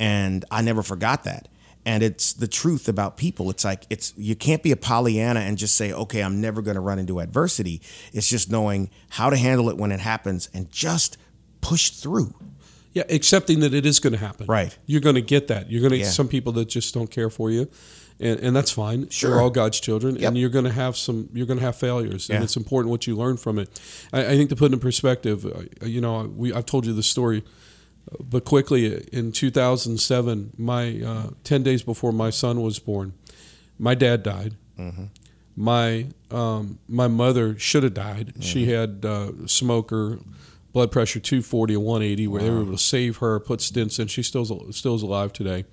[0.00, 1.48] And I never forgot that.
[1.88, 3.48] And it's the truth about people.
[3.50, 6.74] It's like it's you can't be a Pollyanna and just say, "Okay, I'm never going
[6.74, 7.80] to run into adversity."
[8.12, 11.16] It's just knowing how to handle it when it happens and just
[11.62, 12.34] push through.
[12.92, 14.46] Yeah, accepting that it is going to happen.
[14.46, 14.76] Right.
[14.86, 15.70] You're going to get that.
[15.70, 16.04] You're going to Yeah.
[16.04, 17.68] get some people that just don't care for you,
[18.20, 19.08] and, and that's fine.
[19.08, 19.30] Sure.
[19.36, 20.28] We're all God's children, Yep.
[20.28, 21.28] and you're going to have some.
[21.32, 22.36] You're going to have failures, Yeah.
[22.36, 23.68] and it's important what you learn from it.
[24.12, 26.92] I, I think to put it in perspective, uh, you know, we I've told you
[26.92, 27.44] the story,
[28.20, 33.12] but quickly in 2007, my uh, 10 days before my son was born,
[33.78, 34.54] my dad died.
[35.56, 38.34] My um, my mother should have died.
[38.40, 40.20] She had uh, smoker,
[40.72, 44.06] blood pressure 240 and 180, where they were able to save her, put stents in.
[44.06, 45.64] She still still is alive today.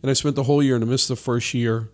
[0.00, 1.88] And I spent the whole year in the midst of the first year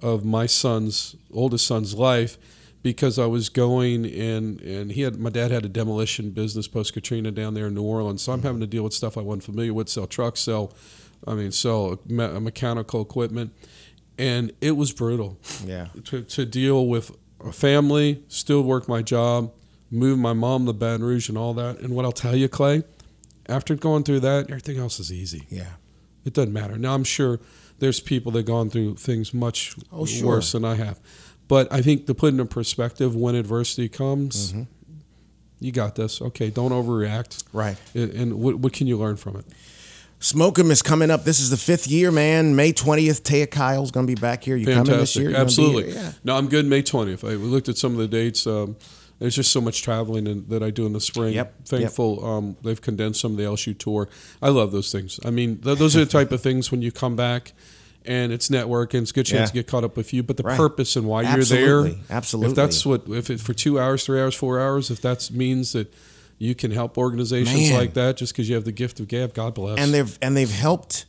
[0.00, 2.36] of my son's oldest son's life
[2.82, 6.92] because I was going and and he had my dad had a demolition business post
[6.92, 9.44] Katrina down there in New Orleans, so I'm having to deal with stuff I wasn't
[9.44, 10.72] familiar with, sell trucks, sell,
[11.26, 13.52] I mean, sell me- mechanical equipment,
[14.16, 15.88] and it was brutal Yeah.
[16.04, 17.10] to, to deal with
[17.44, 19.52] a family, still work my job,
[19.90, 21.78] move my mom to Baton Rouge and all that.
[21.80, 22.82] And what I'll tell you, Clay,
[23.48, 25.46] after going through that, everything else is easy.
[25.48, 25.74] Yeah.
[26.24, 26.76] It doesn't matter.
[26.76, 27.38] Now I'm sure
[27.78, 30.26] there's people that gone through things much Oh, sure.
[30.26, 30.98] worse than I have.
[31.48, 34.62] But I think to put it in perspective, when adversity comes, Mm-hmm.
[35.60, 36.20] you got this.
[36.22, 37.42] Okay, don't overreact.
[37.52, 37.76] Right.
[37.94, 39.46] And, what, what can you learn from it?
[40.20, 41.24] Smoke 'em is coming up.
[41.24, 42.56] This is the fifth year, man.
[42.56, 44.56] May 20th, Taya Kyle's going to be back here.
[44.56, 45.26] You coming this year?
[45.28, 45.92] You gonna Absolutely.
[45.94, 46.12] Yeah.
[46.24, 47.22] No, I'm good May 20th.
[47.24, 48.44] I we looked at some of the dates.
[48.46, 48.76] Um,
[49.20, 51.34] there's just so much traveling in, that I do in the spring.
[51.34, 54.08] Yep, Thankful um, they've condensed some of the LSU tour.
[54.42, 55.18] I love those things.
[55.24, 57.52] I mean, th- those are the type of things when you come back
[58.08, 59.46] and it's networking, it's a good chance Yeah.
[59.46, 60.22] to get caught up with you.
[60.24, 60.56] But the Right.
[60.56, 61.66] purpose and why Absolutely.
[61.66, 62.50] you're there, Absolutely.
[62.50, 65.72] If that's what, if it for two hours, three hours, four hours, if that means
[65.72, 65.92] that
[66.38, 67.78] you can help organizations Man.
[67.78, 69.34] like that just because you have the gift of gab.
[69.34, 69.78] God bless.
[69.78, 71.04] and they've and they've helped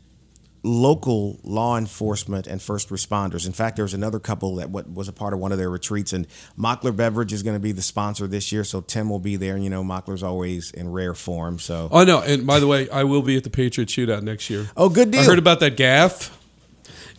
[0.61, 3.45] local law enforcement and first responders.
[3.45, 5.69] In fact, there was another couple that what was a part of one of their
[5.69, 6.27] retreats, and
[6.57, 9.55] Mockler Beverage is going to be the sponsor this year, so Tim will be there.
[9.55, 12.19] And You know, Mockler's always in rare form, so oh no!
[12.21, 14.67] And by the way, I will be at the Patriot Shootout next year.
[14.75, 15.21] oh, good deal.
[15.21, 16.37] I heard about that gaff,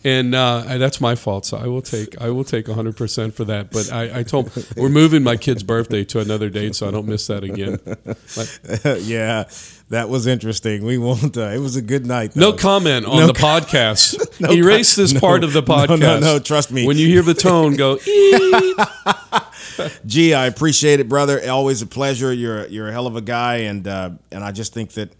[0.03, 1.45] and uh, that's my fault.
[1.45, 3.71] So I will take I will take 100 percent for that.
[3.71, 7.07] But I, I told we're moving my kid's birthday to another date, so I don't
[7.07, 7.79] miss that again.
[7.85, 8.59] But
[9.01, 9.45] yeah,
[9.89, 10.83] that was interesting.
[10.83, 11.37] We won't.
[11.37, 12.35] Uh, it was a good night.
[12.35, 14.27] no comment on No the com- podcast.
[14.41, 15.99] No Erase this no, part of the podcast.
[15.99, 16.87] no, no, trust me.
[16.87, 17.97] When you hear the tone, go.
[20.05, 21.39] Gee, I appreciate it, brother.
[21.49, 22.33] Always a pleasure.
[22.33, 25.11] You're you're a hell of a guy, and uh, and I just think that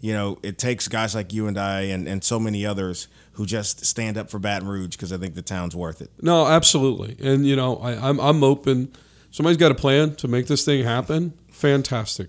[0.00, 3.08] you know it takes guys like you and I and, and so many others
[3.40, 6.10] who just stand up for Baton Rouge because I think the town's worth it.
[6.20, 7.16] No, absolutely.
[7.26, 8.92] And you know, I, I'm I'm open.
[9.30, 11.32] Somebody's got a plan to make this thing happen.
[11.50, 12.28] Fantastic.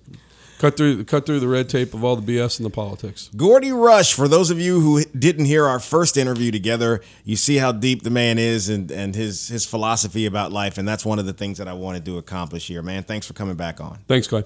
[0.57, 3.29] Cut through cut through the red tape of all the BS and the politics.
[3.35, 7.57] Gordy Rush, for those of you who didn't hear our first interview together, you see
[7.57, 11.19] how deep the man is and, and his his philosophy about life, and that's one
[11.19, 13.03] of the things that I wanted to accomplish here, man.
[13.03, 13.99] Thanks for coming back on.
[14.07, 14.45] Thanks, Clay.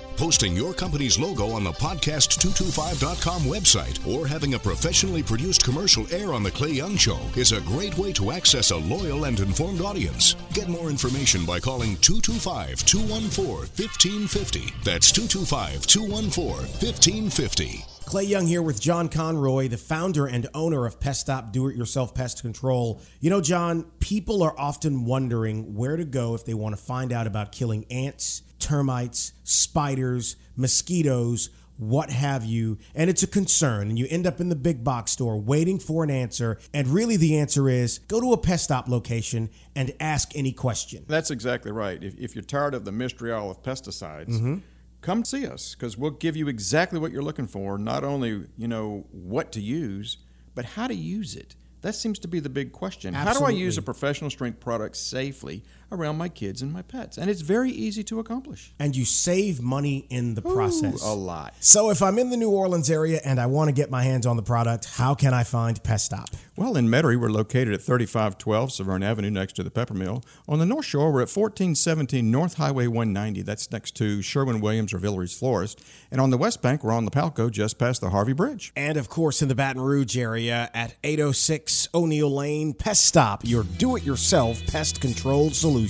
[0.21, 6.31] Posting your company's logo on the podcast225.com website or having a professionally produced commercial air
[6.31, 9.81] on The Clay Young Show is a great way to access a loyal and informed
[9.81, 10.35] audience.
[10.53, 14.71] Get more information by calling 225 214 1550.
[14.83, 17.85] That's 225 214 1550.
[18.05, 21.75] Clay Young here with John Conroy, the founder and owner of Pest Stop Do It
[21.75, 23.01] Yourself Pest Control.
[23.21, 27.11] You know, John, people are often wondering where to go if they want to find
[27.11, 31.49] out about killing ants, termites, spiders, mosquitoes,
[31.81, 32.77] what have you.
[32.93, 33.89] And it's a concern.
[33.89, 36.59] And you end up in the big box store waiting for an answer.
[36.73, 41.05] And really, the answer is go to a Pest Stop location and ask any question.
[41.07, 42.01] That's exactly right.
[42.03, 44.57] If, if you're tired of the mystery all of pesticides, mm-hmm.
[45.01, 47.79] come see us because we'll give you exactly what you're looking for.
[47.79, 50.17] Not only you know what to use,
[50.53, 51.55] but how to use it.
[51.81, 53.15] That seems to be the big question.
[53.15, 57.17] How do I use a professional strength product safely around my kids and my pets?
[57.17, 58.73] And it's very easy to accomplish.
[58.79, 61.03] And you save money in the process.
[61.03, 61.53] Ooh, a lot.
[61.59, 64.25] So if I'm in the New Orleans area and I want to get my hands
[64.25, 66.29] on the product, how can I find Pest Stop?
[66.55, 70.23] Well, in Metairie, we're located at 3512 Severn Avenue next to the Pepper Mill.
[70.47, 73.41] On the North Shore, we're at 1417 North Highway 190.
[73.41, 75.81] That's next to Sherwin Williams or Villere's Florist.
[76.11, 78.71] And on the West Bank, we're on the Palco just past the Harvey Bridge.
[78.75, 83.63] And of course, in the Baton Rouge area at 806 O'Neal Lane, Pest Stop, your
[83.63, 85.80] do it yourself pest control solution.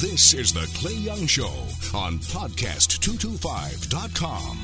[0.00, 1.50] This is the Clay Young Show
[1.92, 4.58] on podcast225.com.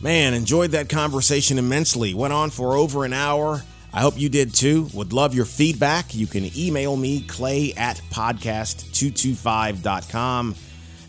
[0.00, 2.14] Man, enjoyed that conversation immensely.
[2.14, 3.62] Went on for over an hour.
[3.92, 4.88] I hope you did too.
[4.94, 6.14] Would love your feedback.
[6.14, 10.54] You can email me, clay at podcast225.com.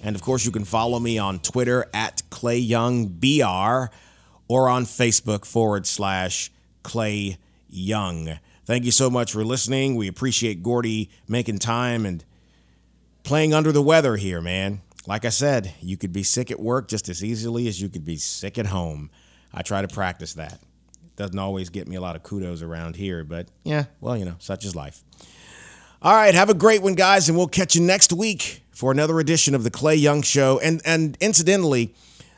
[0.03, 3.88] And of course, you can follow me on Twitter at ClayYoungBR
[4.48, 6.52] or on Facebook forward slash
[6.84, 7.38] Clay
[7.69, 8.38] Young.
[8.72, 9.98] Thank you so much for listening.
[9.98, 12.23] We appreciate Gordy making time and
[13.22, 14.80] playing under the weather here, man.
[15.06, 18.06] Like I said, you could be sick at work just as easily as you could
[18.06, 19.11] be sick at home.
[19.53, 20.53] I try to practice that.
[20.53, 24.23] It doesn't always get me a lot of kudos around here, but yeah, well, you
[24.23, 25.03] know, such is life.
[26.02, 29.19] All right, have a great one, guys, and we'll catch you next week for another
[29.19, 30.61] edition of the Clay Young Show.
[30.64, 31.93] And and incidentally,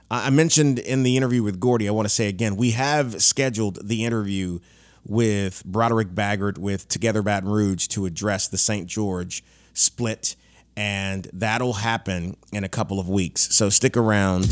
[0.10, 3.22] I I mentioned in the interview with Gordy, I want to say again, we have
[3.22, 4.57] scheduled the interview
[5.05, 8.88] with Broderick Bagert with Together Baton Rouge to address the St.
[8.88, 9.43] George
[9.73, 10.35] split,
[10.75, 13.53] and that'll happen in a couple of weeks.
[13.55, 14.45] So stick around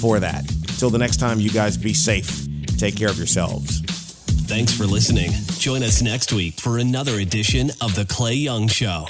[0.00, 0.44] for that.
[0.78, 2.46] Till the next time, you guys be safe.
[2.78, 3.80] Take care of yourselves.
[4.46, 5.30] Thanks for listening.
[5.58, 9.06] Join us next week for another edition of The Clay Young Show.